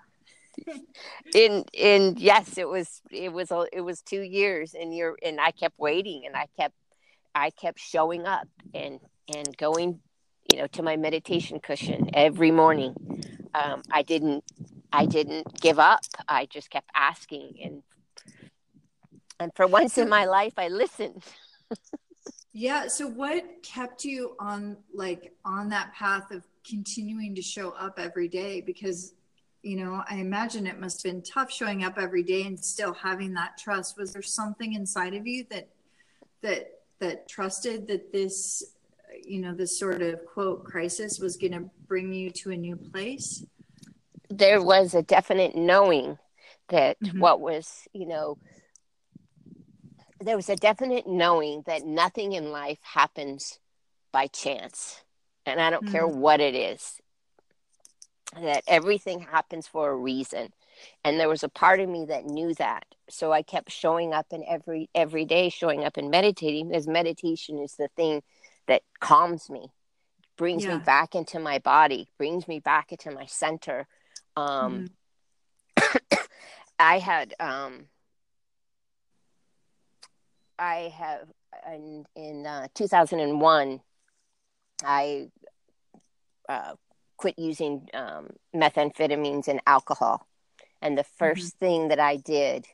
in 1.34 1.64
in 1.72 2.14
yes 2.18 2.58
it 2.58 2.68
was 2.68 3.00
it 3.10 3.32
was 3.32 3.50
a, 3.50 3.66
it 3.72 3.80
was 3.80 4.02
two 4.02 4.20
years 4.20 4.74
and 4.74 4.94
you're 4.94 5.16
and 5.22 5.40
i 5.40 5.50
kept 5.50 5.78
waiting 5.78 6.24
and 6.26 6.36
i 6.36 6.46
kept 6.58 6.74
i 7.34 7.50
kept 7.50 7.78
showing 7.78 8.26
up 8.26 8.48
and 8.74 9.00
and 9.34 9.56
going 9.56 10.00
you 10.52 10.58
know 10.58 10.66
to 10.66 10.82
my 10.82 10.96
meditation 10.96 11.60
cushion 11.60 12.10
every 12.14 12.50
morning. 12.50 12.94
Um, 13.54 13.82
i 13.90 14.02
didn't 14.02 14.44
i 14.92 15.06
didn't 15.06 15.60
give 15.60 15.78
up. 15.78 16.00
I 16.28 16.46
just 16.46 16.70
kept 16.70 16.88
asking. 16.94 17.54
And 17.62 17.82
and 19.38 19.52
for 19.54 19.66
once 19.66 19.98
in 19.98 20.08
my 20.08 20.24
life 20.24 20.54
i 20.56 20.68
listened. 20.68 21.24
Yeah 22.52 22.88
so 22.88 23.08
what 23.08 23.44
kept 23.62 24.04
you 24.04 24.36
on 24.38 24.76
like 24.92 25.32
on 25.44 25.68
that 25.70 25.94
path 25.94 26.30
of 26.30 26.44
continuing 26.68 27.34
to 27.34 27.42
show 27.42 27.70
up 27.70 27.98
every 27.98 28.28
day? 28.28 28.60
Because 28.60 29.14
you 29.62 29.76
know, 29.76 30.02
I 30.10 30.16
imagine 30.16 30.66
it 30.66 30.80
must 30.80 31.04
have 31.04 31.12
been 31.12 31.22
tough 31.22 31.50
showing 31.50 31.84
up 31.84 31.96
every 31.96 32.24
day 32.24 32.42
and 32.46 32.58
still 32.58 32.92
having 32.92 33.32
that 33.34 33.56
trust. 33.56 33.96
Was 33.96 34.12
there 34.12 34.22
something 34.22 34.72
inside 34.72 35.14
of 35.14 35.26
you 35.26 35.46
that 35.50 35.68
that 36.42 36.81
that 37.02 37.28
trusted 37.28 37.88
that 37.88 38.12
this, 38.12 38.62
you 39.24 39.40
know, 39.40 39.52
this 39.52 39.78
sort 39.78 40.00
of 40.00 40.24
quote 40.24 40.64
crisis 40.64 41.18
was 41.18 41.36
going 41.36 41.52
to 41.52 41.68
bring 41.86 42.12
you 42.12 42.30
to 42.30 42.52
a 42.52 42.56
new 42.56 42.76
place? 42.76 43.44
There 44.30 44.62
was 44.62 44.94
a 44.94 45.02
definite 45.02 45.54
knowing 45.54 46.18
that 46.68 46.98
mm-hmm. 47.00 47.18
what 47.18 47.40
was, 47.40 47.86
you 47.92 48.06
know, 48.06 48.38
there 50.20 50.36
was 50.36 50.48
a 50.48 50.56
definite 50.56 51.06
knowing 51.06 51.64
that 51.66 51.84
nothing 51.84 52.32
in 52.32 52.52
life 52.52 52.78
happens 52.82 53.58
by 54.12 54.28
chance. 54.28 55.02
And 55.44 55.60
I 55.60 55.70
don't 55.70 55.84
mm-hmm. 55.84 55.92
care 55.92 56.06
what 56.06 56.40
it 56.40 56.54
is 56.54 57.00
that 58.40 58.62
everything 58.66 59.20
happens 59.20 59.66
for 59.66 59.90
a 59.90 59.96
reason 59.96 60.52
and 61.04 61.18
there 61.18 61.28
was 61.28 61.42
a 61.42 61.48
part 61.48 61.80
of 61.80 61.88
me 61.88 62.04
that 62.06 62.24
knew 62.24 62.54
that 62.54 62.84
so 63.08 63.32
i 63.32 63.42
kept 63.42 63.70
showing 63.70 64.12
up 64.12 64.26
and 64.32 64.44
every 64.48 64.88
every 64.94 65.24
day 65.24 65.48
showing 65.48 65.84
up 65.84 65.96
and 65.96 66.10
meditating 66.10 66.68
because 66.68 66.86
meditation 66.86 67.58
is 67.58 67.74
the 67.74 67.88
thing 67.96 68.22
that 68.66 68.82
calms 69.00 69.50
me 69.50 69.70
brings 70.36 70.64
yeah. 70.64 70.76
me 70.76 70.82
back 70.84 71.14
into 71.14 71.38
my 71.38 71.58
body 71.58 72.08
brings 72.18 72.46
me 72.48 72.58
back 72.58 72.92
into 72.92 73.10
my 73.10 73.26
center 73.26 73.86
um 74.36 74.88
mm-hmm. 75.78 76.16
i 76.78 76.98
had 76.98 77.34
um 77.40 77.86
i 80.58 80.92
have 80.96 81.28
in 81.72 82.04
in 82.16 82.46
uh, 82.46 82.66
2001 82.74 83.80
i 84.84 85.28
uh, 86.48 86.74
quit 87.22 87.38
using 87.38 87.88
um, 87.94 88.30
methamphetamines 88.54 89.46
and 89.46 89.60
alcohol. 89.66 90.26
And 90.82 90.98
the 90.98 91.04
1st 91.20 91.32
mm-hmm. 91.32 91.64
thing 91.64 91.88
that 91.88 92.00
I 92.00 92.16
did 92.16 92.66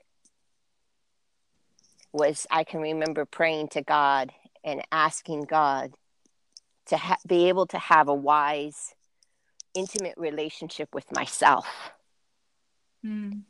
was 2.12 2.46
I 2.50 2.64
can 2.64 2.80
remember 2.80 3.24
praying 3.26 3.68
to 3.68 3.82
God 3.82 4.32
and 4.64 4.82
asking 4.90 5.42
God 5.42 5.92
to 6.86 6.96
ha- 6.96 7.18
be 7.26 7.48
able 7.48 7.66
to 7.66 7.78
have 7.78 8.08
a 8.08 8.14
wise, 8.14 8.94
intimate 9.74 10.14
relationship 10.16 10.94
with 10.94 11.12
myself. 11.12 11.68
Mm. 13.04 13.42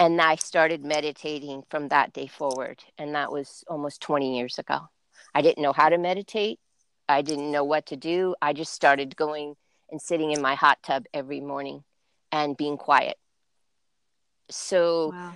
And 0.00 0.20
I 0.20 0.36
started 0.36 0.84
meditating 0.84 1.64
from 1.68 1.88
that 1.88 2.12
day 2.12 2.28
forward. 2.28 2.82
And 2.96 3.14
that 3.14 3.30
was 3.30 3.62
almost 3.68 4.00
20 4.00 4.38
years 4.38 4.58
ago. 4.58 4.88
I 5.34 5.42
didn't 5.42 5.62
know 5.62 5.72
how 5.72 5.90
to 5.90 5.98
meditate. 5.98 6.58
I 7.08 7.22
didn't 7.22 7.50
know 7.50 7.64
what 7.64 7.86
to 7.86 7.96
do. 7.96 8.34
I 8.40 8.52
just 8.52 8.72
started 8.72 9.16
going 9.16 9.54
and 9.90 10.00
sitting 10.00 10.30
in 10.30 10.42
my 10.42 10.54
hot 10.54 10.78
tub 10.82 11.04
every 11.12 11.40
morning 11.40 11.84
and 12.32 12.56
being 12.56 12.76
quiet. 12.76 13.16
So 14.50 15.10
wow. 15.12 15.32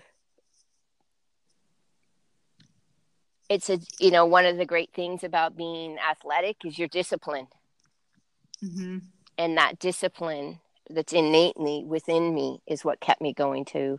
it's 3.48 3.68
a 3.70 3.78
you 3.98 4.10
know 4.10 4.26
one 4.26 4.46
of 4.46 4.56
the 4.56 4.66
great 4.66 4.92
things 4.92 5.24
about 5.24 5.56
being 5.56 5.98
athletic 5.98 6.64
is 6.64 6.78
your 6.78 6.88
discipline. 6.88 7.48
Mm-hmm. 8.64 8.98
And 9.38 9.56
that 9.56 9.78
discipline 9.78 10.60
that's 10.90 11.12
innately 11.12 11.84
within 11.86 12.34
me 12.34 12.60
is 12.66 12.84
what 12.84 13.00
kept 13.00 13.20
me 13.20 13.32
going 13.32 13.64
to 13.66 13.98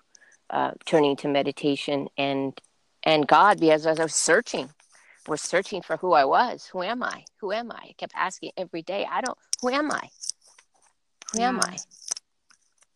uh, 0.49 0.71
turning 0.85 1.15
to 1.17 1.27
meditation 1.27 2.07
and 2.17 2.59
and 3.03 3.27
God 3.27 3.59
because 3.59 3.85
as 3.85 3.99
I 3.99 4.03
was 4.03 4.15
searching 4.15 4.69
was 5.27 5.41
searching 5.41 5.81
for 5.81 5.97
who 5.97 6.13
I 6.13 6.25
was. 6.25 6.67
Who 6.71 6.83
am 6.83 7.03
I? 7.03 7.25
Who 7.37 7.51
am 7.51 7.71
I? 7.71 7.79
I 7.89 7.93
kept 7.97 8.13
asking 8.15 8.51
every 8.57 8.81
day, 8.81 9.07
I 9.09 9.21
don't, 9.21 9.37
who 9.61 9.69
am 9.69 9.91
I? 9.91 10.09
Who 11.33 11.39
yeah. 11.39 11.49
am 11.49 11.59
I? 11.61 11.77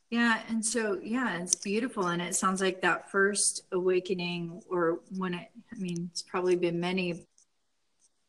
Yeah. 0.10 0.42
And 0.50 0.66
so, 0.66 1.00
yeah, 1.04 1.38
it's 1.40 1.56
beautiful. 1.56 2.08
And 2.08 2.22
it 2.22 2.36
sounds 2.36 2.62
like 2.62 2.82
that 2.82 3.12
first 3.12 3.64
awakening, 3.72 4.62
or 4.70 5.00
when 5.18 5.34
it, 5.34 5.50
I 5.74 5.78
mean, 5.78 6.10
it's 6.12 6.22
probably 6.22 6.56
been 6.56 6.80
many 6.80 7.26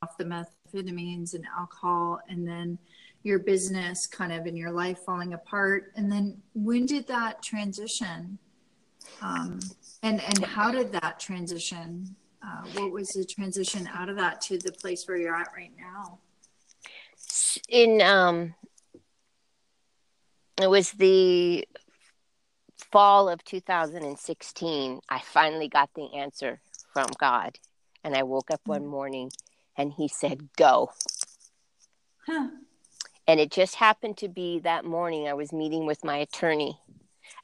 off 0.02 0.16
the 0.16 0.24
methamphetamines 0.24 1.34
and 1.34 1.44
alcohol, 1.56 2.20
and 2.28 2.46
then 2.46 2.78
your 3.22 3.38
business 3.38 4.06
kind 4.06 4.32
of 4.32 4.46
in 4.46 4.56
your 4.56 4.70
life 4.70 5.00
falling 5.04 5.34
apart. 5.34 5.92
And 5.96 6.10
then 6.10 6.40
when 6.54 6.86
did 6.86 7.06
that 7.08 7.42
transition? 7.42 8.38
Um, 9.22 9.60
and, 10.02 10.20
and 10.20 10.44
how 10.44 10.70
did 10.70 10.92
that 10.92 11.18
transition? 11.18 12.14
Uh, 12.44 12.62
what 12.74 12.92
was 12.92 13.08
the 13.10 13.24
transition 13.24 13.88
out 13.92 14.08
of 14.08 14.16
that 14.16 14.40
to 14.42 14.58
the 14.58 14.72
place 14.72 15.06
where 15.08 15.16
you're 15.16 15.34
at 15.34 15.48
right 15.56 15.72
now? 15.76 16.18
In 17.68 18.00
um, 18.02 18.54
it 20.60 20.68
was 20.68 20.92
the 20.92 21.66
fall 22.90 23.28
of 23.28 23.42
2016 23.44 25.00
i 25.08 25.18
finally 25.20 25.68
got 25.68 25.90
the 25.94 26.14
answer 26.14 26.60
from 26.92 27.06
god 27.18 27.58
and 28.04 28.14
i 28.16 28.22
woke 28.22 28.50
up 28.50 28.60
one 28.64 28.82
mm. 28.82 28.88
morning 28.88 29.30
and 29.76 29.92
he 29.92 30.08
said 30.08 30.48
go 30.56 30.90
huh. 32.26 32.48
and 33.26 33.40
it 33.40 33.50
just 33.50 33.74
happened 33.74 34.16
to 34.16 34.28
be 34.28 34.60
that 34.60 34.84
morning 34.84 35.28
i 35.28 35.34
was 35.34 35.52
meeting 35.52 35.86
with 35.86 36.04
my 36.04 36.16
attorney 36.18 36.78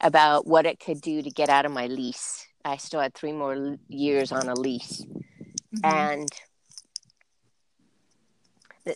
about 0.01 0.47
what 0.47 0.65
it 0.65 0.79
could 0.79 1.01
do 1.01 1.21
to 1.21 1.29
get 1.29 1.49
out 1.49 1.65
of 1.65 1.71
my 1.71 1.87
lease 1.87 2.47
i 2.63 2.77
still 2.77 3.01
had 3.01 3.13
three 3.13 3.33
more 3.33 3.77
years 3.87 4.31
on 4.31 4.47
a 4.47 4.55
lease 4.55 5.03
mm-hmm. 5.03 5.85
and 5.85 6.29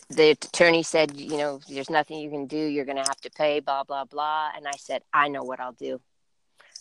the, 0.08 0.30
attorney 0.30 0.82
said, 0.82 1.16
you 1.16 1.36
know, 1.36 1.60
there's 1.68 1.90
nothing 1.90 2.18
you 2.18 2.30
can 2.30 2.46
do. 2.46 2.56
You're 2.56 2.84
going 2.84 2.96
to 2.96 3.08
have 3.08 3.20
to 3.22 3.30
pay, 3.30 3.60
blah, 3.60 3.84
blah, 3.84 4.04
blah. 4.04 4.50
And 4.56 4.66
I 4.66 4.76
said, 4.78 5.02
I 5.12 5.28
know 5.28 5.42
what 5.42 5.60
I'll 5.60 5.72
do. 5.72 6.00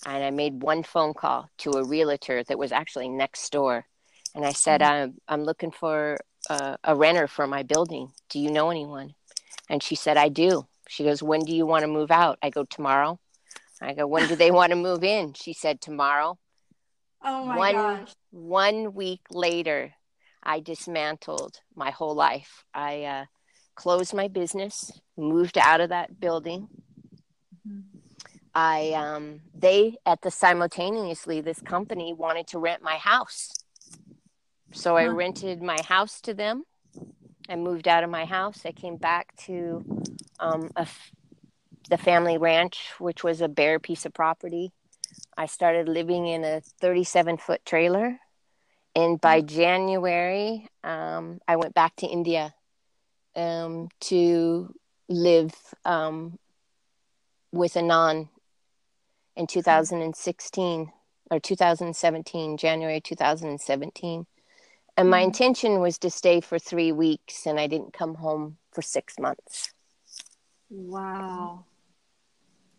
And 0.06 0.24
I 0.24 0.30
made 0.30 0.62
one 0.62 0.84
phone 0.84 1.14
call 1.14 1.50
to 1.60 1.72
a 1.72 1.84
realtor 1.84 2.44
that 2.44 2.58
was 2.58 2.72
actually 2.72 3.10
next 3.10 3.52
door. 3.52 3.86
And 4.36 4.46
I 4.46 4.54
said, 4.54 4.82
mm-hmm. 4.82 4.94
I'm, 4.94 5.14
I'm 5.28 5.44
looking 5.44 5.72
for 5.72 6.18
a, 6.50 6.78
a 6.84 6.96
renter 6.96 7.28
for 7.28 7.48
my 7.48 7.64
building. 7.64 8.12
Do 8.30 8.40
you 8.40 8.52
know 8.52 8.70
anyone? 8.70 9.16
And 9.70 9.82
she 9.84 9.96
said, 9.96 10.18
I 10.18 10.30
do. 10.30 10.68
She 10.88 11.04
goes, 11.04 11.22
When 11.22 11.42
do 11.42 11.56
you 11.56 11.66
want 11.66 11.84
to 11.84 11.88
move 11.88 12.12
out? 12.12 12.40
I 12.42 12.50
go, 12.50 12.64
Tomorrow. 12.64 13.20
I 13.82 13.94
go, 13.94 14.08
When 14.08 14.28
do 14.28 14.36
they 14.36 14.52
want 14.52 14.72
to 14.72 14.76
move 14.76 15.04
in? 15.04 15.34
She 15.34 15.54
said, 15.54 15.82
Tomorrow. 15.82 16.38
Oh 17.22 17.44
my 17.44 17.58
one, 17.58 17.76
gosh. 17.76 18.16
One 18.32 18.94
week 18.94 19.20
later, 19.30 19.94
I 20.44 20.60
dismantled 20.60 21.60
my 21.76 21.92
whole 21.92 22.16
life. 22.16 22.64
I 22.74 23.04
uh, 23.04 23.26
closed 23.76 24.14
my 24.14 24.28
business, 24.28 24.92
moved 25.18 25.58
out 25.58 25.82
of 25.82 25.90
that 25.90 26.20
building. 26.20 26.68
Mm-hmm. 27.68 27.98
I 28.54 28.92
um, 28.94 29.42
they 29.54 29.98
at 30.06 30.22
the 30.22 30.32
simultaneously 30.32 31.42
this 31.42 31.62
company 31.62 32.14
wanted 32.14 32.48
to 32.48 32.60
rent 32.60 32.82
my 32.82 32.98
house, 32.98 33.52
so. 34.72 34.98
I 34.98 35.06
rented 35.06 35.62
my 35.62 35.78
house 35.88 36.20
to 36.22 36.34
them. 36.34 36.64
I 37.48 37.56
moved 37.56 37.88
out 37.88 38.04
of 38.04 38.10
my 38.10 38.26
house. 38.26 38.62
I 38.66 38.72
came 38.72 38.98
back 38.98 39.36
to 39.46 39.84
um, 40.40 40.70
the 41.90 41.98
family 41.98 42.38
ranch, 42.38 42.92
which 43.00 43.24
was 43.24 43.42
a 43.42 43.48
bare 43.48 43.80
piece 43.80 44.06
of 44.06 44.14
property. 44.14 44.72
I 45.38 45.48
started 45.48 45.90
living 45.90 46.28
in 46.28 46.44
a 46.44 46.62
37 46.82 47.38
foot 47.38 47.66
trailer 47.66 48.20
and 49.00 49.22
by 49.22 49.40
January, 49.40 50.68
um, 50.84 51.40
I 51.48 51.56
went 51.56 51.74
back 51.74 51.96
to 51.98 52.06
India 52.06 52.54
um, 53.34 53.88
to 54.02 54.76
live 55.08 55.54
um, 55.86 56.38
with 57.54 57.76
Anand 57.76 58.28
in 59.38 59.48
2016 59.48 60.92
or 61.32 61.40
2017, 61.40 62.58
January 62.58 63.00
2017. 63.00 64.26
And 64.98 65.10
my 65.10 65.20
mm-hmm. 65.20 65.28
intention 65.28 65.80
was 65.80 65.98
to 66.00 66.10
stay 66.10 66.42
for 66.42 66.60
three 66.60 66.92
weeks, 66.92 67.46
and 67.46 67.58
I 67.58 67.68
didn't 67.68 67.94
come 67.94 68.16
home 68.16 68.58
for 68.74 68.82
six 68.82 69.18
months. 69.18 69.72
Wow. 70.70 71.64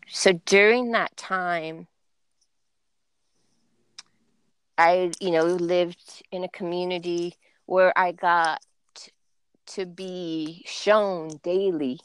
So 0.07 0.33
during 0.45 0.91
that 0.91 1.17
time, 1.17 1.87
I, 4.81 5.11
you 5.19 5.29
know, 5.29 5.43
lived 5.43 6.23
in 6.31 6.43
a 6.43 6.49
community 6.49 7.35
where 7.67 7.93
I 7.95 8.13
got 8.13 8.65
to 9.67 9.85
be 9.85 10.63
shown 10.65 11.39
daily 11.43 11.99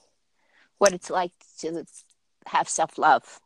what 0.76 0.92
it's 0.92 1.08
like 1.08 1.32
to 1.60 1.86
have 2.44 2.68
self 2.68 2.98
love. 2.98 3.40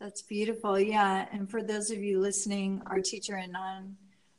That's 0.00 0.22
beautiful. 0.22 0.80
Yeah. 0.80 1.26
And 1.30 1.48
for 1.48 1.62
those 1.62 1.90
of 1.90 2.02
you 2.02 2.20
listening, 2.20 2.80
our 2.86 3.00
teacher 3.00 3.34
Anand 3.34 3.92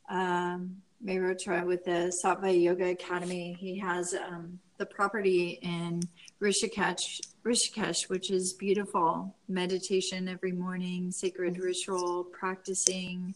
um, 0.10 0.78
Mehrotra 1.06 1.64
with 1.64 1.86
the 1.86 2.12
Sattva 2.24 2.52
Yoga 2.60 2.90
Academy, 2.90 3.56
he 3.60 3.78
has 3.78 4.16
um, 4.16 4.60
the 4.80 4.88
property 4.88 5.60
in 5.62 6.02
Rishikesh, 6.44 7.22
Rishikesh, 7.46 8.10
which 8.10 8.30
is 8.30 8.52
beautiful. 8.52 9.34
Meditation 9.48 10.28
every 10.28 10.52
morning, 10.52 11.10
sacred 11.10 11.58
ritual, 11.58 12.26
practicing, 12.26 13.34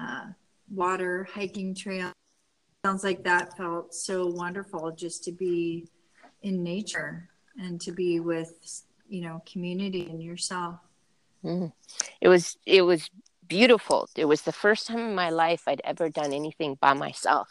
uh, 0.00 0.26
water, 0.70 1.26
hiking 1.34 1.74
trail. 1.74 2.12
Sounds 2.86 3.02
like 3.02 3.24
that 3.24 3.56
felt 3.56 3.92
so 3.92 4.28
wonderful 4.28 4.92
just 4.92 5.24
to 5.24 5.32
be 5.32 5.88
in 6.42 6.62
nature 6.62 7.28
and 7.60 7.80
to 7.80 7.90
be 7.90 8.20
with, 8.20 8.84
you 9.08 9.22
know, 9.22 9.42
community 9.44 10.06
and 10.08 10.22
yourself. 10.22 10.76
Mm. 11.44 11.72
It 12.20 12.28
was 12.28 12.56
it 12.64 12.82
was 12.82 13.10
beautiful. 13.48 14.08
It 14.14 14.26
was 14.26 14.42
the 14.42 14.52
first 14.52 14.86
time 14.86 15.00
in 15.00 15.14
my 15.16 15.30
life 15.30 15.64
I'd 15.66 15.80
ever 15.82 16.08
done 16.08 16.32
anything 16.32 16.76
by 16.80 16.92
myself. 16.92 17.48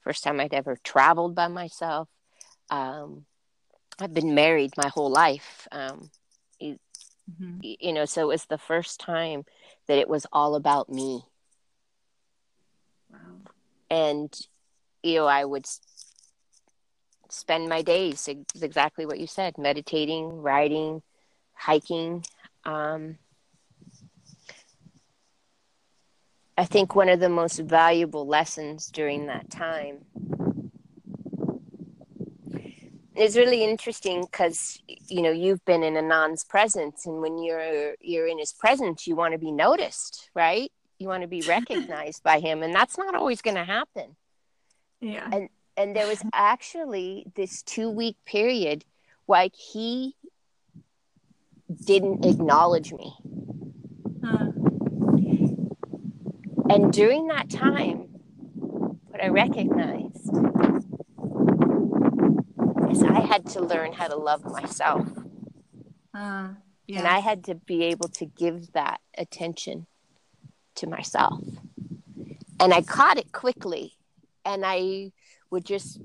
First 0.00 0.24
time 0.24 0.40
I'd 0.40 0.54
ever 0.54 0.76
traveled 0.82 1.36
by 1.36 1.46
myself 1.46 2.08
um, 2.70 3.24
I've 3.98 4.14
been 4.14 4.34
married 4.34 4.72
my 4.76 4.88
whole 4.88 5.10
life. 5.10 5.66
Um, 5.72 6.10
you, 6.60 6.78
mm-hmm. 7.30 7.58
you 7.62 7.92
know, 7.92 8.04
so 8.04 8.22
it 8.22 8.28
was 8.28 8.44
the 8.44 8.58
first 8.58 9.00
time 9.00 9.44
that 9.88 9.98
it 9.98 10.08
was 10.08 10.26
all 10.32 10.54
about 10.54 10.88
me. 10.88 11.22
Wow. 13.10 13.18
And, 13.90 14.38
you 15.02 15.16
know, 15.16 15.26
I 15.26 15.44
would 15.44 15.66
spend 17.28 17.68
my 17.68 17.82
days 17.82 18.28
exactly 18.60 19.06
what 19.06 19.18
you 19.18 19.26
said 19.26 19.58
meditating, 19.58 20.42
writing, 20.42 21.02
hiking. 21.54 22.24
um, 22.64 23.18
I 26.58 26.64
think 26.64 26.94
one 26.94 27.10
of 27.10 27.20
the 27.20 27.28
most 27.28 27.58
valuable 27.58 28.26
lessons 28.26 28.86
during 28.86 29.26
that 29.26 29.50
time 29.50 30.06
is 33.16 33.36
really 33.36 33.64
interesting 33.64 34.22
because 34.22 34.80
you 35.08 35.22
know 35.22 35.30
you've 35.30 35.64
been 35.64 35.82
in 35.82 35.96
Anand's 35.96 36.44
presence, 36.44 37.06
and 37.06 37.20
when 37.20 37.42
you're 37.42 37.94
you're 38.00 38.26
in 38.26 38.38
his 38.38 38.52
presence, 38.52 39.06
you 39.06 39.16
want 39.16 39.32
to 39.32 39.38
be 39.38 39.52
noticed, 39.52 40.30
right? 40.34 40.70
You 40.98 41.08
want 41.08 41.22
to 41.22 41.28
be 41.28 41.40
recognized 41.48 42.22
by 42.22 42.40
him, 42.40 42.62
and 42.62 42.74
that's 42.74 42.98
not 42.98 43.14
always 43.14 43.42
going 43.42 43.56
to 43.56 43.64
happen. 43.64 44.16
Yeah. 45.00 45.28
And 45.32 45.48
and 45.76 45.94
there 45.94 46.06
was 46.06 46.22
actually 46.32 47.26
this 47.34 47.62
two 47.62 47.90
week 47.90 48.16
period, 48.24 48.84
like 49.28 49.54
he 49.54 50.14
didn't 51.84 52.24
acknowledge 52.24 52.92
me. 52.92 53.14
Uh, 54.26 54.46
And 56.68 56.92
during 56.92 57.28
that 57.28 57.48
time, 57.48 58.08
what 59.06 59.22
I 59.22 59.28
recognized 59.28 60.30
I 63.02 63.20
had 63.20 63.46
to 63.50 63.60
learn 63.60 63.92
how 63.92 64.08
to 64.08 64.16
love 64.16 64.44
myself. 64.44 65.06
uh, 66.14 66.48
yeah. 66.86 66.98
And 66.98 67.08
I 67.08 67.18
had 67.18 67.44
to 67.44 67.54
be 67.54 67.84
able 67.84 68.08
to 68.10 68.26
give 68.26 68.72
that 68.72 69.00
attention 69.18 69.86
to 70.76 70.86
myself. 70.86 71.42
And 72.60 72.72
I 72.72 72.82
caught 72.82 73.18
it 73.18 73.32
quickly. 73.32 73.94
And 74.44 74.62
I 74.64 75.12
would 75.50 75.64
just 75.64 76.00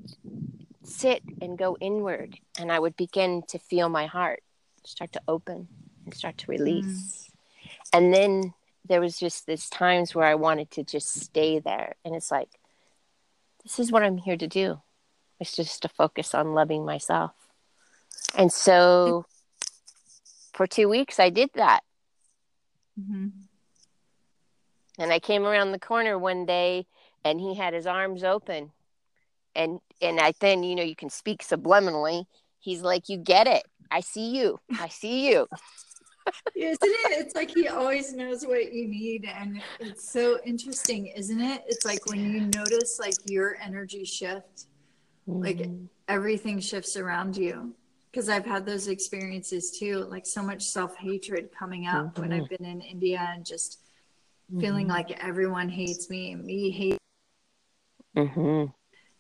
sit 0.84 1.22
and 1.42 1.58
go 1.58 1.78
inward. 1.80 2.40
And 2.60 2.72
I 2.72 2.80
would 2.80 2.96
begin 2.96 3.44
to 3.50 3.60
feel 3.60 3.90
my 3.90 4.08
heart 4.08 4.42
start 4.84 5.12
to 5.14 5.22
open 5.28 5.68
and 6.06 6.14
start 6.14 6.38
to 6.40 6.52
release. 6.52 7.30
And 7.94 8.14
then 8.14 8.54
there 8.88 9.02
was 9.02 9.20
just 9.20 9.46
this 9.46 9.70
times 9.70 10.16
where 10.16 10.26
I 10.26 10.36
wanted 10.36 10.72
to 10.72 10.84
just 10.84 11.22
stay 11.22 11.60
there. 11.60 11.96
And 12.04 12.16
it's 12.16 12.32
like, 12.32 12.50
this 13.64 13.80
is 13.80 13.92
what 13.92 14.04
I'm 14.04 14.18
here 14.18 14.38
to 14.38 14.48
do. 14.48 14.82
It's 15.42 15.56
just 15.56 15.82
to 15.82 15.90
focus 15.90 16.36
on 16.36 16.54
loving 16.54 16.86
myself. 16.86 17.32
And 18.36 18.54
so 18.54 19.26
for 20.54 20.68
two 20.68 20.88
weeks, 20.88 21.20
I 21.20 21.32
did 21.32 21.50
that. 21.56 21.82
hmm 22.96 23.30
And 25.00 25.12
I 25.12 25.20
came 25.20 25.44
around 25.44 25.72
the 25.72 25.80
corner 25.80 26.20
one 26.20 26.46
day 26.46 26.86
and 27.26 27.40
he 27.40 27.56
had 27.56 27.74
his 27.74 27.88
arms 27.88 28.24
open. 28.24 28.72
And 29.56 29.82
and 30.00 30.20
I 30.20 30.34
then, 30.40 30.62
you 30.62 30.76
know, 30.76 30.84
you 30.84 30.96
can 30.96 31.10
speak 31.10 31.42
subliminally. 31.44 32.26
He's 32.60 32.82
like, 32.84 33.10
You 33.10 33.18
get 33.18 33.48
it. 33.48 33.64
I 33.90 34.02
see 34.02 34.38
you. 34.38 34.60
I 34.80 34.90
see 34.90 35.28
you. 35.32 35.48
Isn't 36.56 36.78
it? 36.82 37.26
It's 37.26 37.34
like 37.36 37.50
he 37.50 37.68
always 37.68 38.14
knows 38.14 38.46
what 38.46 38.72
you 38.72 38.88
need. 38.88 39.26
And 39.26 39.64
it's 39.80 40.08
so 40.08 40.40
interesting, 40.46 41.08
isn't 41.08 41.42
it? 41.42 41.64
It's 41.68 41.84
like 41.84 42.06
when 42.06 42.20
you 42.20 42.42
notice 42.42 43.00
like 43.00 43.16
your 43.26 43.58
energy 43.60 44.06
shift, 44.06 44.68
like 45.28 45.58
Mhm. 45.58 45.88
everything 46.08 46.60
shifts 46.60 46.98
around 46.98 47.38
you. 47.38 47.75
Because 48.12 48.28
I've 48.28 48.46
had 48.46 48.66
those 48.66 48.88
experiences 48.88 49.72
too, 49.72 50.00
like 50.06 50.25
so 50.25 50.44
much 50.44 50.63
self 50.63 50.98
hatred 50.98 51.51
coming 51.58 51.88
up 51.88 52.18
when 52.20 52.34
I've 52.34 52.50
been 52.50 52.66
in 52.66 52.82
India 52.82 53.20
and 53.34 53.46
just 53.46 53.80
feeling 54.60 54.88
like 54.88 55.12
everyone 55.24 55.70
hates 55.70 56.10
me 56.10 56.34
and 56.34 56.44
me 56.44 56.72
hate. 56.72 56.98
Mhm. 58.18 58.74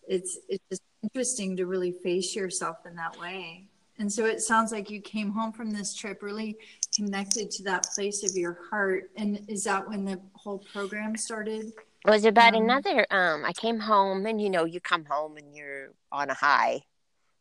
It's 0.07 0.37
it's 0.49 0.63
just 0.69 0.81
interesting 1.03 1.55
to 1.55 1.65
really 1.65 1.93
face 1.93 2.35
yourself 2.35 2.85
in 2.85 2.95
that 2.97 3.17
way. 3.17 3.67
And 3.97 4.11
so 4.11 4.25
it 4.25 4.41
sounds 4.41 4.71
like 4.71 4.89
you 4.89 4.99
came 4.99 5.31
home 5.31 5.53
from 5.53 5.71
this 5.71 5.93
trip 5.93 6.21
really 6.21 6.57
connected 6.93 7.49
to 7.51 7.63
that 7.63 7.85
place 7.95 8.23
of 8.29 8.35
your 8.35 8.59
heart. 8.69 9.11
And 9.15 9.47
is 9.47 9.63
that 9.65 9.87
when 9.87 10.03
the 10.03 10.19
whole 10.33 10.59
program 10.73 11.15
started? 11.15 11.71
Was 12.05 12.25
about 12.25 12.53
Um, 12.53 12.55
another 12.55 13.05
um 13.11 13.45
I 13.45 13.53
came 13.53 13.79
home 13.81 14.25
and 14.25 14.41
you 14.41 14.49
know, 14.49 14.65
you 14.65 14.79
come 14.81 15.05
home 15.05 15.37
and 15.37 15.55
you're 15.55 15.93
on 16.11 16.29
a 16.29 16.33
high 16.33 16.81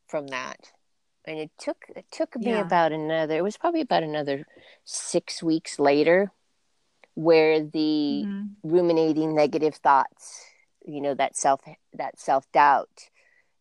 from 0.09 0.29
that. 0.29 0.73
And 1.27 1.39
it 1.39 1.51
took 1.59 1.87
it 1.97 2.07
took 2.13 2.37
me 2.37 2.47
Yeah. 2.47 2.61
about 2.61 2.93
another 2.93 3.37
it 3.39 3.43
was 3.43 3.57
probably 3.57 3.81
about 3.83 4.03
another 4.03 4.47
six 4.85 5.43
weeks 5.43 5.79
later 5.79 6.33
where 7.15 7.63
the 7.65 8.29
Mhm. 8.29 8.57
ruminating 8.63 9.35
negative 9.35 9.77
thoughts 9.77 10.45
you 10.85 11.01
know 11.01 11.15
that 11.15 11.37
self 11.37 11.61
that 11.95 12.19
self-doubt 12.21 13.11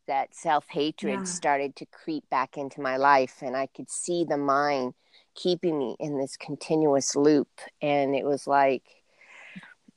that 0.07 0.35
self-hatred 0.35 1.19
Yeah. 1.19 1.25
started 1.27 1.75
to 1.75 1.85
creep 1.87 2.29
back 2.29 2.57
into 2.57 2.81
my 2.81 2.97
life 2.97 3.37
and 3.41 3.55
i 3.55 3.67
could 3.67 3.89
see 3.89 4.23
the 4.25 4.37
mind 4.37 4.93
keeping 5.35 5.77
me 5.79 5.95
in 5.99 6.17
this 6.17 6.37
continuous 6.37 7.15
loop 7.15 7.49
and 7.81 8.15
it 8.15 8.25
was 8.25 8.47
like 8.47 8.83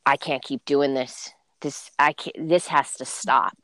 i 0.06 0.16
can't 0.16 0.42
keep 0.42 0.64
doing 0.64 0.94
this 0.94 1.30
this 1.60 1.90
i 1.98 2.12
can't 2.12 2.48
this 2.48 2.66
has 2.68 2.94
to 2.94 3.04
stop 3.04 3.56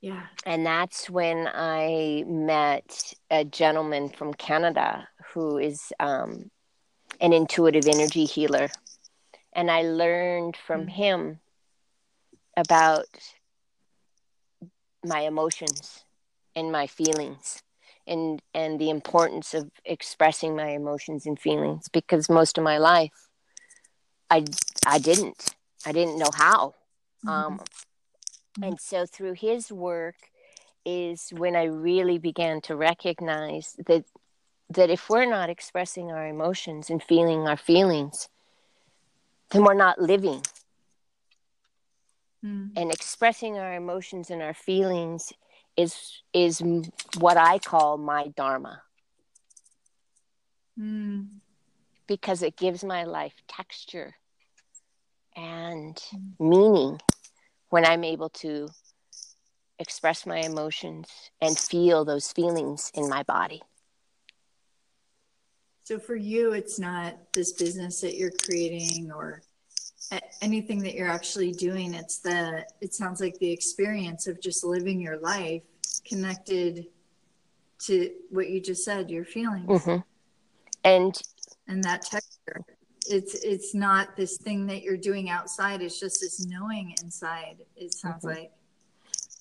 Yeah. 0.00 0.26
and 0.44 0.66
that's 0.66 1.08
when 1.08 1.48
I 1.48 2.24
met 2.26 3.14
a 3.30 3.42
gentleman 3.42 4.10
from 4.10 4.34
Canada 4.34 5.08
who 5.32 5.56
is 5.56 5.94
um, 5.98 6.50
an 7.22 7.32
intuitive 7.32 7.86
energy 7.86 8.26
healer. 8.26 8.68
And 9.54 9.70
I 9.70 9.80
learned 9.82 10.58
from 10.58 10.86
Mm. 10.86 10.90
him 10.90 11.40
about 12.54 13.06
my 15.04 15.20
emotions 15.20 16.04
and 16.54 16.70
my 16.70 16.86
feelings 16.86 17.62
and, 18.06 18.42
and 18.52 18.78
the 18.78 18.90
importance 18.90 19.54
of 19.54 19.70
expressing 19.86 20.54
my 20.54 20.68
emotions 20.68 21.24
and 21.24 21.38
feelings 21.38 21.88
because 21.88 22.28
most 22.28 22.58
of 22.58 22.64
my 22.64 22.76
life 22.76 23.23
I, 24.30 24.44
I 24.86 24.98
didn't. 24.98 25.54
I 25.86 25.92
didn't 25.92 26.18
know 26.18 26.30
how. 26.34 26.74
Um, 27.26 27.60
and 28.62 28.80
so 28.80 29.06
through 29.06 29.34
his 29.34 29.72
work 29.72 30.16
is 30.84 31.30
when 31.30 31.56
I 31.56 31.64
really 31.64 32.18
began 32.18 32.60
to 32.62 32.76
recognize 32.76 33.76
that 33.86 34.04
that 34.70 34.90
if 34.90 35.10
we're 35.10 35.28
not 35.28 35.50
expressing 35.50 36.10
our 36.10 36.26
emotions 36.26 36.88
and 36.88 37.02
feeling 37.02 37.46
our 37.46 37.56
feelings, 37.56 38.28
then 39.50 39.62
we're 39.62 39.74
not 39.74 40.00
living. 40.00 40.42
Mm. 42.44 42.70
And 42.76 42.90
expressing 42.90 43.58
our 43.58 43.74
emotions 43.74 44.30
and 44.30 44.42
our 44.42 44.54
feelings 44.54 45.32
is 45.76 46.22
is 46.32 46.62
what 47.18 47.36
I 47.36 47.58
call 47.58 47.98
my 47.98 48.28
dharma 48.28 48.82
Mm. 50.78 51.26
Because 52.06 52.42
it 52.42 52.56
gives 52.56 52.84
my 52.84 53.04
life 53.04 53.34
texture 53.48 54.14
and 55.36 56.00
meaning 56.38 57.00
when 57.70 57.84
I'm 57.84 58.04
able 58.04 58.30
to 58.30 58.68
express 59.78 60.26
my 60.26 60.38
emotions 60.38 61.30
and 61.40 61.58
feel 61.58 62.04
those 62.04 62.32
feelings 62.32 62.90
in 62.94 63.08
my 63.08 63.22
body. 63.22 63.62
So 65.84 65.98
for 65.98 66.16
you, 66.16 66.52
it's 66.52 66.78
not 66.78 67.32
this 67.32 67.52
business 67.52 68.00
that 68.00 68.16
you're 68.16 68.30
creating 68.30 69.10
or 69.12 69.42
anything 70.40 70.80
that 70.80 70.94
you're 70.94 71.08
actually 71.08 71.52
doing. 71.52 71.94
It's 71.94 72.18
the, 72.18 72.64
it 72.80 72.94
sounds 72.94 73.20
like 73.20 73.38
the 73.38 73.50
experience 73.50 74.26
of 74.26 74.40
just 74.40 74.64
living 74.64 75.00
your 75.00 75.18
life 75.18 75.62
connected 76.04 76.86
to 77.80 78.10
what 78.30 78.48
you 78.48 78.60
just 78.60 78.84
said, 78.84 79.10
your 79.10 79.24
feelings 79.24 79.84
hmm 79.84 79.96
And 80.84 81.20
and 81.68 81.82
that 81.84 82.02
texture. 82.02 82.64
It's, 83.06 83.34
it's 83.34 83.74
not 83.74 84.16
this 84.16 84.38
thing 84.38 84.66
that 84.68 84.82
you're 84.82 84.96
doing 84.96 85.28
outside. 85.28 85.82
It's 85.82 86.00
just 86.00 86.20
this 86.20 86.44
knowing 86.46 86.94
inside. 87.02 87.58
It 87.76 87.92
sounds 87.94 88.24
Mhm. 88.24 88.34
like. 88.34 88.52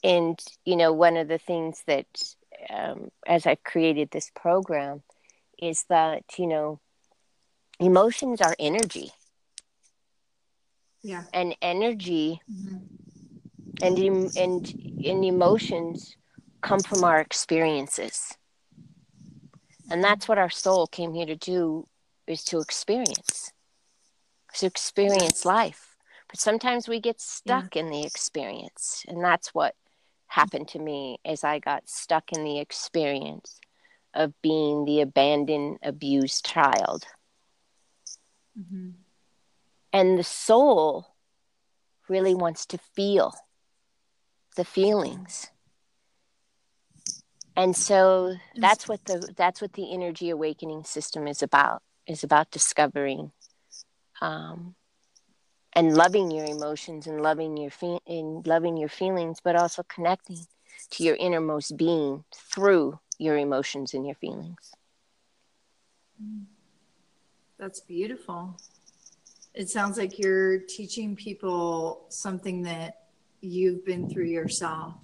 and 0.04 0.38
you 0.66 0.76
know 0.76 0.92
one 0.92 1.16
of 1.16 1.30
the 1.30 1.38
things 1.38 1.82
that 1.88 2.06
um, 2.70 3.10
as 3.26 3.46
i've 3.48 3.64
created 3.64 4.10
this 4.12 4.30
program 4.36 5.02
is 5.62 5.86
that 5.88 6.24
you 6.38 6.46
know 6.46 6.80
emotions 7.80 8.42
are 8.42 8.54
energy 8.60 9.12
Yeah. 11.02 11.24
and 11.34 11.56
energy 11.62 12.42
Mhm. 12.52 12.88
and 13.82 14.00
em- 14.00 14.32
and 14.36 14.74
and 15.06 15.24
emotions 15.26 16.18
come 16.62 16.82
from 16.82 17.04
our 17.06 17.20
experiences 17.22 18.34
and 19.90 20.04
that's 20.04 20.28
what 20.28 20.38
our 20.38 20.50
soul 20.50 20.86
came 20.88 21.14
here 21.14 21.26
to 21.28 21.36
do 21.36 21.88
is 22.28 22.44
to 22.46 22.60
experience 22.60 23.52
to 24.56 24.66
experience 24.66 25.46
life. 25.46 25.96
But 26.30 26.40
sometimes 26.40 26.88
we 26.88 27.00
get 27.00 27.20
stuck 27.20 27.76
in 27.76 27.88
the 27.90 28.06
experience 28.06 29.04
and 29.08 29.24
that's 29.24 29.54
what 29.54 29.76
happened 30.28 30.68
to 30.68 30.80
me 30.80 31.20
as 31.26 31.44
i 31.44 31.60
got 31.60 31.88
stuck 31.88 32.32
in 32.34 32.44
the 32.44 32.58
experience 32.60 33.60
of 34.16 34.34
being 34.42 34.86
the 34.86 35.02
abandoned 35.02 35.78
abused 35.84 36.46
child. 36.46 37.06
Mhm. 38.58 38.94
and 39.92 40.18
the 40.18 40.24
soul 40.24 41.16
really 42.08 42.34
wants 42.34 42.66
to 42.66 42.78
feel 42.78 43.34
the 44.56 44.66
feelings. 44.66 45.52
And 47.56 47.76
so 47.76 48.36
that's 48.56 48.88
what 48.88 49.06
the 49.06 49.34
that's 49.36 49.62
what 49.62 49.74
the 49.74 49.94
energy 49.94 50.30
awakening 50.32 50.84
system 50.84 51.28
is 51.28 51.44
about 51.44 51.84
is 52.08 52.24
about 52.24 52.52
discovering 52.52 53.32
um, 54.22 54.76
and 55.74 55.96
loving 55.96 56.32
your 56.32 56.46
emotions 56.46 57.08
and 57.08 57.22
loving 57.22 57.58
your 57.58 57.72
fe- 57.72 58.00
and 58.08 58.46
loving 58.46 58.78
your 58.78 58.90
feelings 58.90 59.40
but 59.44 59.56
also 59.56 59.84
connecting 59.84 60.46
to 60.92 61.04
your 61.04 61.16
innermost 61.16 61.78
being 61.78 62.24
through 62.34 63.00
your 63.18 63.38
emotions 63.38 63.94
and 63.94 64.06
your 64.06 64.16
feelings. 64.16 64.74
That's 67.58 67.80
beautiful. 67.80 68.60
It 69.54 69.70
sounds 69.70 69.98
like 69.98 70.20
you're 70.20 70.60
teaching 70.60 71.16
people 71.16 72.06
something 72.10 72.64
that 72.64 73.04
you've 73.42 73.86
been 73.86 74.10
through 74.10 74.26
yourself 74.26 74.96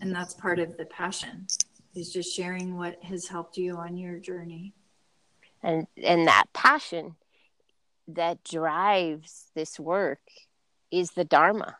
and 0.00 0.14
that's 0.14 0.34
part 0.34 0.58
of 0.58 0.76
the 0.76 0.84
passion 0.86 1.46
is 1.94 2.12
just 2.12 2.34
sharing 2.34 2.76
what 2.76 3.02
has 3.02 3.26
helped 3.26 3.56
you 3.56 3.76
on 3.76 3.96
your 3.96 4.18
journey 4.18 4.72
and 5.62 5.86
and 6.02 6.26
that 6.26 6.46
passion 6.52 7.16
that 8.08 8.42
drives 8.44 9.50
this 9.54 9.78
work 9.78 10.20
is 10.90 11.12
the 11.12 11.24
dharma. 11.24 11.76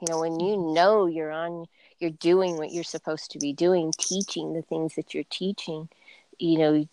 You 0.00 0.08
know 0.10 0.20
when 0.20 0.40
you 0.40 0.56
know 0.56 1.06
you're 1.06 1.30
on 1.30 1.66
you're 1.98 2.10
doing 2.10 2.56
what 2.56 2.72
you're 2.72 2.82
supposed 2.82 3.30
to 3.32 3.38
be 3.38 3.52
doing 3.52 3.92
teaching 3.98 4.52
the 4.52 4.62
things 4.62 4.96
that 4.96 5.14
you're 5.14 5.24
teaching 5.30 5.88
you 6.38 6.58
know 6.58 6.84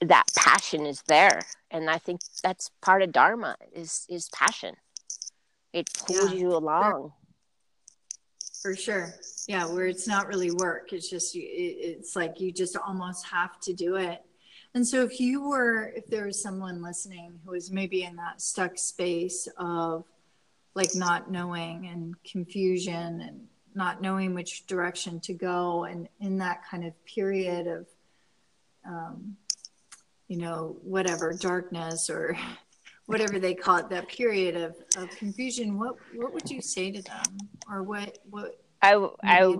that 0.00 0.24
passion 0.36 0.86
is 0.86 1.02
there. 1.02 1.42
And 1.70 1.88
i 1.88 1.98
think 1.98 2.20
that's 2.42 2.70
part 2.80 3.02
of 3.02 3.12
dharma 3.12 3.56
is 3.72 4.06
is 4.08 4.28
passion. 4.30 4.76
It 5.72 5.90
pulls 5.94 6.32
yeah, 6.32 6.38
you 6.38 6.48
along 6.48 7.12
for 8.62 8.76
sure. 8.76 9.14
Yeah 9.48 9.66
where 9.66 9.86
it's 9.86 10.06
not 10.06 10.28
really 10.28 10.52
work 10.52 10.92
it's 10.92 11.10
just 11.10 11.34
it's 11.34 12.14
like 12.14 12.40
you 12.40 12.52
just 12.52 12.76
almost 12.76 13.26
have 13.26 13.58
to 13.60 13.72
do 13.72 13.96
it. 13.96 14.24
And 14.74 14.86
so 14.86 15.02
if 15.02 15.20
you 15.20 15.46
were 15.48 15.92
if 15.96 16.06
there 16.06 16.26
was 16.26 16.40
someone 16.40 16.82
listening 16.82 17.40
who 17.44 17.50
was 17.50 17.70
maybe 17.70 18.04
in 18.04 18.16
that 18.16 18.40
stuck 18.40 18.78
space 18.78 19.48
of 19.58 20.04
like 20.74 20.94
not 20.94 21.30
knowing 21.30 21.86
and 21.86 22.14
confusion 22.24 23.20
and 23.20 23.46
not 23.74 24.00
knowing 24.00 24.34
which 24.34 24.66
direction 24.66 25.20
to 25.20 25.34
go 25.34 25.84
and 25.84 26.08
in 26.20 26.38
that 26.38 26.62
kind 26.70 26.84
of 26.84 27.04
period 27.04 27.66
of 27.66 27.86
um, 28.86 29.36
you 30.28 30.38
know 30.38 30.76
whatever 30.82 31.32
darkness 31.32 32.08
or 32.08 32.36
whatever 33.06 33.38
they 33.38 33.54
call 33.54 33.76
it 33.76 33.88
that 33.88 34.08
period 34.08 34.56
of, 34.56 34.76
of 34.96 35.10
confusion 35.16 35.78
what 35.78 35.96
what 36.14 36.32
would 36.32 36.48
you 36.50 36.60
say 36.60 36.90
to 36.90 37.02
them 37.02 37.38
or 37.68 37.82
what 37.82 38.18
what 38.30 38.58
I, 38.82 39.08
I, 39.22 39.54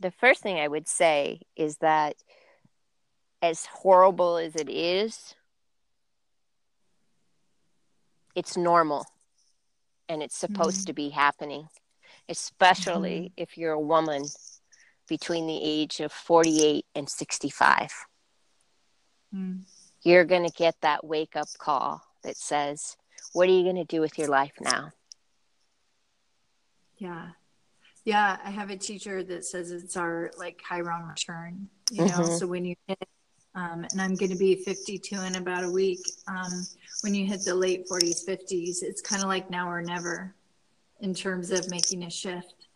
the 0.00 0.10
first 0.10 0.42
thing 0.42 0.58
I 0.58 0.68
would 0.68 0.88
say 0.88 1.40
is 1.54 1.76
that 1.78 2.16
as 3.42 3.66
horrible 3.66 4.38
as 4.38 4.56
it 4.56 4.70
is, 4.70 5.34
it's 8.34 8.56
normal 8.56 9.04
and 10.08 10.22
it's 10.22 10.36
supposed 10.36 10.80
mm-hmm. 10.80 10.86
to 10.86 10.92
be 10.94 11.08
happening, 11.10 11.68
especially 12.28 13.16
mm-hmm. 13.18 13.42
if 13.42 13.58
you're 13.58 13.72
a 13.72 13.80
woman 13.80 14.24
between 15.08 15.46
the 15.46 15.60
age 15.62 16.00
of 16.00 16.10
48 16.12 16.86
and 16.94 17.08
65. 17.08 17.92
Mm. 19.34 19.60
You're 20.02 20.24
going 20.24 20.44
to 20.44 20.52
get 20.52 20.76
that 20.80 21.04
wake 21.04 21.36
up 21.36 21.48
call 21.58 22.02
that 22.26 22.36
says, 22.36 22.96
What 23.32 23.48
are 23.48 23.52
you 23.52 23.62
going 23.62 23.76
to 23.76 23.84
do 23.84 24.00
with 24.00 24.18
your 24.18 24.28
life 24.28 24.52
now? 24.60 24.90
Yeah. 26.98 27.28
Yeah, 28.04 28.38
I 28.44 28.50
have 28.50 28.70
a 28.70 28.76
teacher 28.76 29.24
that 29.24 29.44
says 29.44 29.72
it's 29.72 29.96
our 29.96 30.30
like 30.38 30.62
Chiron 30.68 31.08
return, 31.08 31.68
you 31.90 32.04
know. 32.04 32.10
Mm-hmm. 32.10 32.36
So 32.36 32.46
when 32.46 32.64
you 32.64 32.76
hit, 32.86 33.02
um, 33.56 33.84
and 33.90 34.00
I'm 34.00 34.14
going 34.14 34.30
to 34.30 34.38
be 34.38 34.54
52 34.54 35.16
in 35.22 35.36
about 35.36 35.64
a 35.64 35.70
week. 35.70 36.00
Um, 36.28 36.66
when 37.02 37.14
you 37.14 37.26
hit 37.26 37.44
the 37.44 37.54
late 37.54 37.88
40s, 37.88 38.24
50s, 38.28 38.82
it's 38.82 39.00
kind 39.00 39.22
of 39.22 39.28
like 39.28 39.50
now 39.50 39.68
or 39.68 39.82
never 39.82 40.34
in 41.00 41.14
terms 41.14 41.50
of 41.50 41.68
making 41.70 42.04
a 42.04 42.10
shift. 42.10 42.68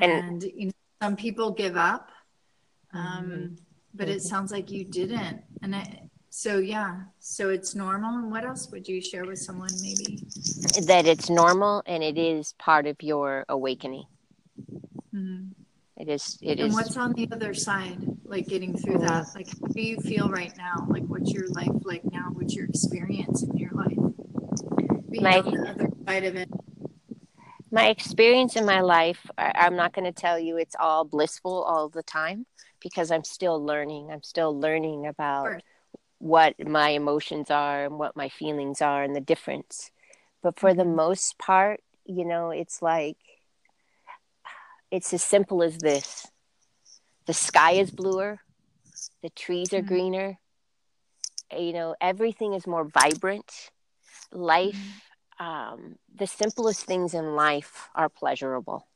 And, 0.00 0.12
and 0.12 0.42
you 0.42 0.66
know, 0.66 0.72
some 1.02 1.16
people 1.16 1.50
give 1.50 1.76
up, 1.76 2.10
um, 2.92 3.24
mm-hmm. 3.24 3.54
but 3.94 4.08
it 4.08 4.22
sounds 4.22 4.52
like 4.52 4.70
you 4.70 4.84
didn't. 4.84 5.42
And 5.62 5.74
I, 5.74 6.09
so 6.30 6.58
yeah, 6.58 7.00
so 7.18 7.50
it's 7.50 7.74
normal. 7.74 8.16
And 8.16 8.30
what 8.30 8.44
else 8.44 8.70
would 8.70 8.88
you 8.88 9.00
share 9.00 9.24
with 9.24 9.40
someone 9.40 9.70
maybe? 9.82 10.24
That 10.86 11.06
it's 11.06 11.28
normal 11.28 11.82
and 11.86 12.04
it 12.04 12.16
is 12.16 12.54
part 12.58 12.86
of 12.86 12.96
your 13.02 13.44
awakening. 13.48 14.04
Mm-hmm. 15.12 15.48
It 15.96 16.08
is. 16.08 16.38
It 16.40 16.60
and 16.60 16.68
is. 16.68 16.74
what's 16.74 16.96
on 16.96 17.12
the 17.14 17.28
other 17.32 17.52
side? 17.52 17.98
Like 18.24 18.46
getting 18.46 18.76
through 18.76 18.98
that. 18.98 19.26
Like, 19.34 19.48
how 19.48 19.66
do 19.66 19.82
you 19.82 19.98
feel 19.98 20.28
right 20.28 20.56
now? 20.56 20.86
Like, 20.88 21.04
what's 21.06 21.32
your 21.32 21.48
life 21.48 21.68
like 21.82 22.02
now? 22.10 22.30
What's 22.32 22.54
your 22.54 22.66
experience 22.66 23.42
in 23.42 23.56
your 23.58 23.72
life? 23.72 23.98
Being 25.10 25.24
my, 25.24 25.40
on 25.40 25.50
the 25.50 25.68
other 25.68 25.88
side 26.06 26.24
of 26.24 26.36
it. 26.36 26.48
My 27.72 27.88
experience 27.88 28.54
in 28.54 28.64
my 28.64 28.80
life, 28.80 29.26
I, 29.36 29.52
I'm 29.56 29.76
not 29.76 29.92
going 29.92 30.06
to 30.06 30.12
tell 30.12 30.38
you 30.38 30.56
it's 30.56 30.76
all 30.78 31.04
blissful 31.04 31.64
all 31.64 31.88
the 31.88 32.02
time 32.04 32.46
because 32.80 33.10
I'm 33.10 33.24
still 33.24 33.62
learning. 33.62 34.10
I'm 34.10 34.22
still 34.22 34.58
learning 34.58 35.06
about 35.06 35.60
what 36.20 36.54
my 36.64 36.90
emotions 36.90 37.50
are 37.50 37.86
and 37.86 37.98
what 37.98 38.14
my 38.14 38.28
feelings 38.28 38.80
are 38.82 39.02
and 39.02 39.16
the 39.16 39.20
difference. 39.20 39.90
But 40.42 40.60
for 40.60 40.74
the 40.74 40.84
mm-hmm. 40.84 40.96
most 40.96 41.38
part, 41.38 41.80
you 42.04 42.24
know, 42.24 42.50
it's 42.50 42.80
like 42.82 43.16
it's 44.90 45.12
as 45.12 45.24
simple 45.24 45.62
as 45.62 45.78
this 45.78 46.26
the 47.26 47.32
sky 47.32 47.72
is 47.72 47.90
bluer, 47.90 48.38
the 49.22 49.30
trees 49.30 49.72
are 49.72 49.78
mm-hmm. 49.78 49.88
greener, 49.88 50.38
you 51.56 51.72
know, 51.72 51.96
everything 52.00 52.54
is 52.54 52.66
more 52.66 52.84
vibrant. 52.84 53.70
Life, 54.32 54.76
mm-hmm. 55.40 55.44
um, 55.44 55.96
the 56.14 56.26
simplest 56.26 56.84
things 56.84 57.14
in 57.14 57.34
life 57.34 57.88
are 57.94 58.08
pleasurable. 58.08 58.86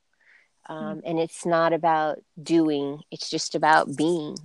Um. 0.66 1.02
And 1.04 1.18
it's 1.18 1.44
not 1.44 1.72
about 1.72 2.18
doing, 2.42 3.02
it's 3.10 3.30
just 3.30 3.54
about 3.54 3.96
being. 3.96 4.36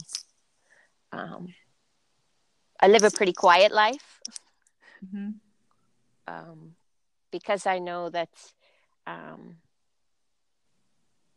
Um, 1.11 1.53
I 2.81 2.87
live 2.87 3.03
a 3.03 3.11
pretty 3.11 3.33
quiet 3.33 3.71
life 3.71 4.21
mm-hmm. 5.05 5.31
um, 6.27 6.75
because 7.31 7.65
I 7.65 7.79
know 7.79 8.09
that 8.09 8.29
um, 9.05 9.57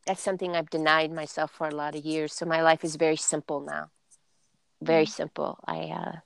that's 0.06 0.22
something 0.22 0.54
I've 0.54 0.70
denied 0.70 1.12
myself 1.12 1.50
for 1.50 1.68
a 1.68 1.74
lot 1.74 1.94
of 1.94 2.04
years. 2.04 2.32
So 2.32 2.46
my 2.46 2.62
life 2.62 2.84
is 2.84 2.96
very 2.96 3.16
simple 3.16 3.60
now. 3.60 3.90
Very 4.80 5.04
mm-hmm. 5.04 5.10
simple. 5.10 5.58
I 5.66 5.78
uh, 5.78 6.16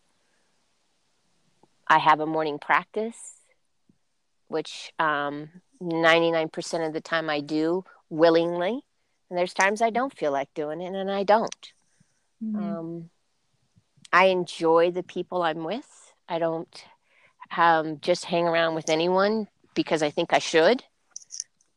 I 1.86 1.98
have 1.98 2.20
a 2.20 2.26
morning 2.26 2.58
practice, 2.58 3.36
which 4.48 4.92
um, 4.98 5.48
99% 5.80 6.86
of 6.86 6.92
the 6.92 7.00
time 7.00 7.30
I 7.30 7.40
do 7.40 7.84
willingly. 8.10 8.82
And 9.28 9.38
there's 9.38 9.54
times 9.54 9.82
I 9.82 9.90
don't 9.90 10.16
feel 10.16 10.32
like 10.32 10.52
doing 10.54 10.80
it, 10.80 10.94
and 10.94 11.10
I 11.10 11.22
don't. 11.22 11.72
Mm-hmm. 12.42 12.56
Um, 12.56 13.10
I 14.16 14.28
enjoy 14.28 14.92
the 14.92 15.02
people 15.02 15.42
I'm 15.42 15.62
with. 15.62 16.14
I 16.26 16.38
don't 16.38 16.84
um, 17.54 17.98
just 18.00 18.24
hang 18.24 18.46
around 18.46 18.74
with 18.74 18.88
anyone 18.88 19.46
because 19.74 20.02
I 20.02 20.08
think 20.08 20.32
I 20.32 20.38
should. 20.38 20.82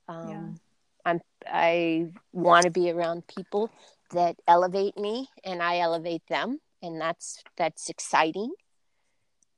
Um, 0.07 0.29
yeah. 0.29 1.11
I'm 1.11 1.21
I 1.45 2.07
want 2.31 2.63
to 2.63 2.71
be 2.71 2.91
around 2.91 3.27
people 3.27 3.69
that 4.13 4.37
elevate 4.47 4.97
me 4.97 5.27
and 5.43 5.61
I 5.61 5.79
elevate 5.79 6.25
them, 6.29 6.61
and 6.81 7.01
that's 7.01 7.43
that's 7.57 7.89
exciting. 7.89 8.53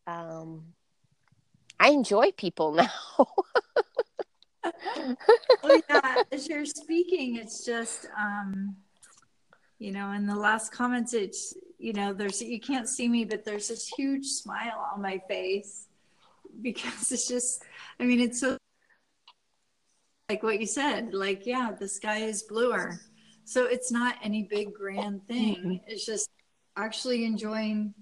Um, 0.08 0.74
I 1.80 1.90
enjoy 1.90 2.32
people 2.32 2.72
now. 2.82 2.90
oh 4.66 5.82
yeah, 5.88 6.24
as 6.32 6.48
you're 6.50 6.66
speaking, 6.66 7.36
it's 7.36 7.64
just 7.64 8.08
um, 8.20 8.76
you 9.82 9.92
know, 9.92 10.12
in 10.12 10.28
the 10.28 10.36
last 10.36 10.72
comments, 10.72 11.16
it's 11.16 11.56
you 11.80 11.92
know, 11.94 12.14
there's 12.14 12.40
you 12.40 12.60
can't 12.60 12.88
see 12.88 13.10
me, 13.10 13.26
but 13.26 13.44
there's 13.44 13.68
this 13.70 13.88
huge 13.88 14.28
smile 14.28 14.88
on 14.94 15.02
my 15.02 15.20
face 15.28 15.88
because 16.62 17.12
it's 17.12 17.28
just, 17.28 17.64
I 18.00 18.04
mean, 18.04 18.20
it's 18.20 18.40
so 18.40 18.58
like 20.30 20.44
what 20.44 20.60
you 20.60 20.68
said, 20.68 21.16
like, 21.16 21.48
yeah, 21.48 21.72
the 21.78 21.88
sky 21.88 22.18
is 22.18 22.44
bluer. 22.44 23.02
So 23.44 23.66
it's 23.66 23.92
not 23.92 24.16
any 24.22 24.44
big 24.44 24.72
grand 24.72 25.28
thing. 25.28 25.56
Mm-hmm. 25.56 25.76
It's 25.88 26.06
just 26.06 26.30
actually 26.78 27.26
enjoying 27.26 27.96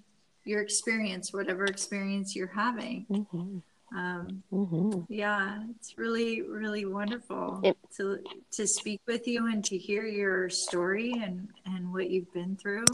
your 0.44 0.62
experience, 0.62 1.32
whatever 1.32 1.64
experience 1.64 2.36
you're 2.36 2.54
having. 2.54 3.06
Mm-hmm. 3.10 3.60
Um, 3.96 4.44
mm-hmm. 4.52 5.02
Yeah, 5.10 5.64
it's 5.72 5.98
really, 5.98 6.44
really 6.44 6.86
wonderful 6.86 7.60
it, 7.64 7.78
to 7.98 8.20
to 8.52 8.68
speak 8.68 9.02
with 9.08 9.28
you 9.28 9.48
and 9.48 9.66
to 9.66 9.78
hear 9.78 10.06
your 10.06 10.50
story 10.50 11.14
and 11.22 11.50
and 11.66 11.92
what 11.92 12.10
you've 12.10 12.32
been 12.34 12.56
through. 12.56 12.86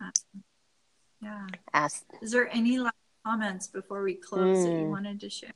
Um, 0.00 0.12
yeah. 1.20 1.46
Ask. 1.72 2.04
Is 2.20 2.32
there 2.32 2.48
any 2.52 2.78
last 2.78 2.94
comments 3.24 3.68
before 3.68 4.02
we 4.02 4.14
close 4.14 4.58
mm. 4.58 4.64
that 4.64 4.72
you 4.72 4.86
mm. 4.86 4.90
wanted 4.90 5.20
to 5.20 5.30
share? 5.30 5.52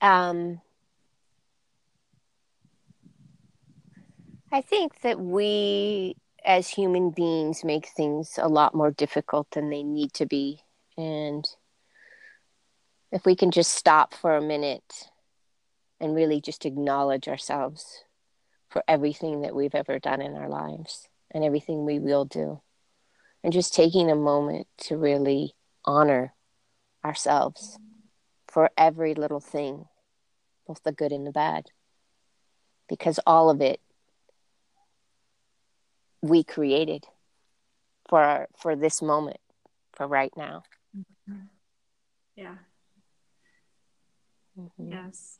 um, 0.00 0.60
I 4.52 4.60
think 4.60 5.00
that 5.02 5.18
we 5.18 6.16
as 6.44 6.68
human 6.68 7.10
beings 7.10 7.64
make 7.64 7.88
things 7.88 8.38
a 8.40 8.48
lot 8.48 8.74
more 8.74 8.90
difficult 8.90 9.50
than 9.50 9.70
they 9.70 9.82
need 9.82 10.12
to 10.14 10.26
be. 10.26 10.60
And 10.98 11.48
if 13.12 13.24
we 13.24 13.36
can 13.36 13.52
just 13.52 13.72
stop 13.72 14.12
for 14.12 14.36
a 14.36 14.42
minute 14.42 15.08
and 16.00 16.14
really 16.14 16.40
just 16.40 16.66
acknowledge 16.66 17.28
ourselves 17.28 18.04
for 18.68 18.82
everything 18.86 19.42
that 19.42 19.54
we've 19.54 19.74
ever 19.74 19.98
done 19.98 20.20
in 20.20 20.34
our 20.34 20.48
lives 20.48 21.08
and 21.30 21.44
everything 21.44 21.84
we 21.84 21.98
will 21.98 22.24
do, 22.24 22.60
and 23.44 23.52
just 23.52 23.74
taking 23.74 24.10
a 24.10 24.16
moment 24.16 24.66
to 24.76 24.96
really 24.96 25.54
honor 25.84 26.34
ourselves 27.04 27.78
for 28.48 28.70
every 28.76 29.14
little 29.14 29.40
thing, 29.40 29.84
both 30.66 30.82
the 30.82 30.92
good 30.92 31.12
and 31.12 31.26
the 31.26 31.30
bad, 31.30 31.66
because 32.88 33.20
all 33.26 33.50
of 33.50 33.60
it 33.60 33.80
we 36.22 36.42
created 36.42 37.06
for 38.08 38.20
our, 38.20 38.48
for 38.58 38.74
this 38.74 39.00
moment, 39.00 39.38
for 39.92 40.06
right 40.06 40.32
now. 40.36 40.64
Yeah. 42.36 42.54
Mm-hmm. 44.58 44.92
Yes. 44.92 45.38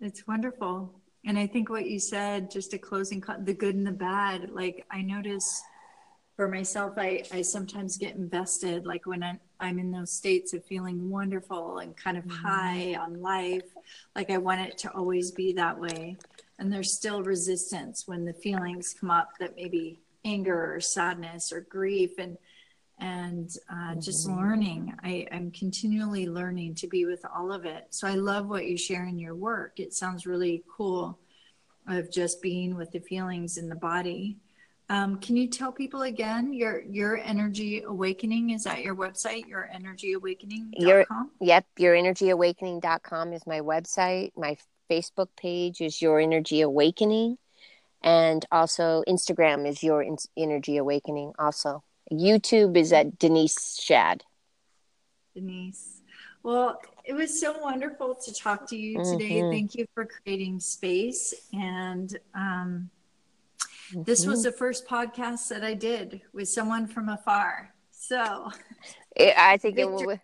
It's 0.00 0.26
wonderful. 0.26 0.92
And 1.24 1.38
I 1.38 1.46
think 1.46 1.70
what 1.70 1.88
you 1.88 2.00
said, 2.00 2.50
just 2.50 2.74
a 2.74 2.78
closing, 2.78 3.22
the 3.40 3.54
good 3.54 3.76
and 3.76 3.86
the 3.86 3.92
bad, 3.92 4.50
like 4.50 4.84
I 4.90 5.02
notice 5.02 5.62
for 6.34 6.48
myself, 6.48 6.94
I, 6.96 7.22
I 7.32 7.42
sometimes 7.42 7.96
get 7.96 8.16
invested, 8.16 8.86
like 8.86 9.06
when 9.06 9.38
I'm 9.60 9.78
in 9.78 9.92
those 9.92 10.10
states 10.10 10.54
of 10.54 10.64
feeling 10.64 11.08
wonderful 11.10 11.78
and 11.78 11.96
kind 11.96 12.16
of 12.16 12.24
mm-hmm. 12.24 12.44
high 12.44 12.96
on 12.96 13.20
life, 13.20 13.68
like 14.16 14.30
I 14.30 14.38
want 14.38 14.62
it 14.62 14.78
to 14.78 14.90
always 14.90 15.30
be 15.30 15.52
that 15.52 15.78
way. 15.78 16.16
And 16.58 16.72
there's 16.72 16.92
still 16.92 17.22
resistance 17.22 18.08
when 18.08 18.24
the 18.24 18.32
feelings 18.32 18.94
come 18.98 19.10
up 19.10 19.30
that 19.38 19.56
maybe 19.56 20.00
anger 20.24 20.74
or 20.74 20.80
sadness 20.80 21.52
or 21.52 21.60
grief 21.60 22.18
and 22.18 22.36
and 22.98 23.50
uh, 23.70 23.74
mm-hmm. 23.74 24.00
just 24.00 24.28
learning. 24.28 24.94
I, 25.02 25.26
I'm 25.32 25.50
continually 25.50 26.28
learning 26.28 26.76
to 26.76 26.86
be 26.86 27.04
with 27.04 27.24
all 27.34 27.52
of 27.52 27.64
it. 27.64 27.86
So 27.90 28.06
I 28.06 28.14
love 28.14 28.48
what 28.48 28.66
you 28.66 28.76
share 28.76 29.04
in 29.04 29.18
your 29.18 29.34
work. 29.34 29.80
It 29.80 29.92
sounds 29.92 30.26
really 30.26 30.64
cool 30.76 31.18
of 31.88 32.12
just 32.12 32.40
being 32.42 32.76
with 32.76 32.92
the 32.92 33.00
feelings 33.00 33.58
in 33.58 33.68
the 33.68 33.74
body. 33.74 34.38
Um, 34.88 35.18
can 35.20 35.36
you 35.36 35.48
tell 35.48 35.72
people 35.72 36.02
again 36.02 36.52
your 36.52 36.82
your 36.82 37.16
energy 37.16 37.82
awakening 37.82 38.50
is 38.50 38.64
that 38.64 38.82
your 38.82 38.94
website 38.94 39.46
your 39.46 39.70
energy 39.72 40.12
awakening 40.12 40.74
your 40.76 41.06
yep 41.40 41.64
your 41.78 41.94
energy 41.94 42.28
awakening.com 42.28 43.32
is 43.32 43.46
my 43.46 43.60
website 43.60 44.32
my 44.36 44.54
facebook 44.90 45.28
page 45.34 45.80
is 45.80 46.02
your 46.02 46.20
energy 46.20 46.60
awakening 46.60 47.38
and 48.02 48.44
also 48.52 49.02
instagram 49.08 49.66
is 49.66 49.82
your 49.82 50.04
energy 50.36 50.76
awakening 50.76 51.32
also 51.38 51.82
YouTube 52.12 52.76
is 52.76 52.92
at 52.92 53.18
Denise 53.18 53.80
Shaad. 53.80 54.20
Denise. 55.34 56.00
Well, 56.42 56.80
it 57.04 57.14
was 57.14 57.40
so 57.40 57.58
wonderful 57.58 58.14
to 58.14 58.34
talk 58.34 58.68
to 58.68 58.76
you 58.76 58.98
today. 59.04 59.40
Mm-hmm. 59.40 59.50
Thank 59.50 59.74
you 59.74 59.86
for 59.94 60.06
creating 60.06 60.60
space. 60.60 61.34
And 61.52 62.16
um, 62.34 62.90
mm-hmm. 63.92 64.02
this 64.02 64.26
was 64.26 64.42
the 64.42 64.52
first 64.52 64.86
podcast 64.86 65.48
that 65.48 65.64
I 65.64 65.74
did 65.74 66.20
with 66.32 66.48
someone 66.48 66.86
from 66.86 67.08
afar. 67.08 67.72
So 67.92 68.50
it, 69.14 69.34
I 69.38 69.56
think 69.58 69.78
it 69.78 69.90
went 69.90 70.20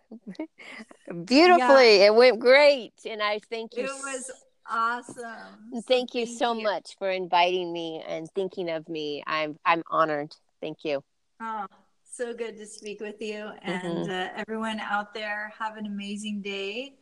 beautifully. 1.25 1.99
Yeah. 1.99 2.07
It 2.07 2.15
went 2.15 2.39
great. 2.39 2.93
And 3.05 3.21
I 3.21 3.39
thank 3.49 3.77
you. 3.77 3.85
It 3.85 3.89
was 3.89 4.31
awesome. 4.69 5.81
Thank 5.87 6.13
you 6.13 6.25
so 6.25 6.53
you. 6.53 6.63
much 6.63 6.97
for 6.97 7.09
inviting 7.09 7.71
me 7.71 8.03
and 8.05 8.29
thinking 8.31 8.69
of 8.69 8.87
me. 8.89 9.23
I'm 9.25 9.57
I'm 9.65 9.83
honored. 9.89 10.35
Thank 10.61 10.83
you. 10.83 11.03
Oh, 11.41 11.65
so 12.03 12.33
good 12.33 12.57
to 12.57 12.65
speak 12.65 12.99
with 12.99 13.21
you. 13.21 13.49
And 13.61 13.81
mm-hmm. 13.81 14.11
uh, 14.11 14.27
everyone 14.35 14.79
out 14.81 15.13
there, 15.13 15.53
have 15.57 15.77
an 15.77 15.85
amazing 15.85 16.41
day. 16.41 16.95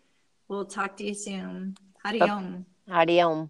We'll 0.47 0.65
talk 0.65 0.95
to 0.97 1.04
you 1.04 1.15
soon. 1.15 1.76
Hariom. 2.06 2.65
Hariom. 2.88 3.50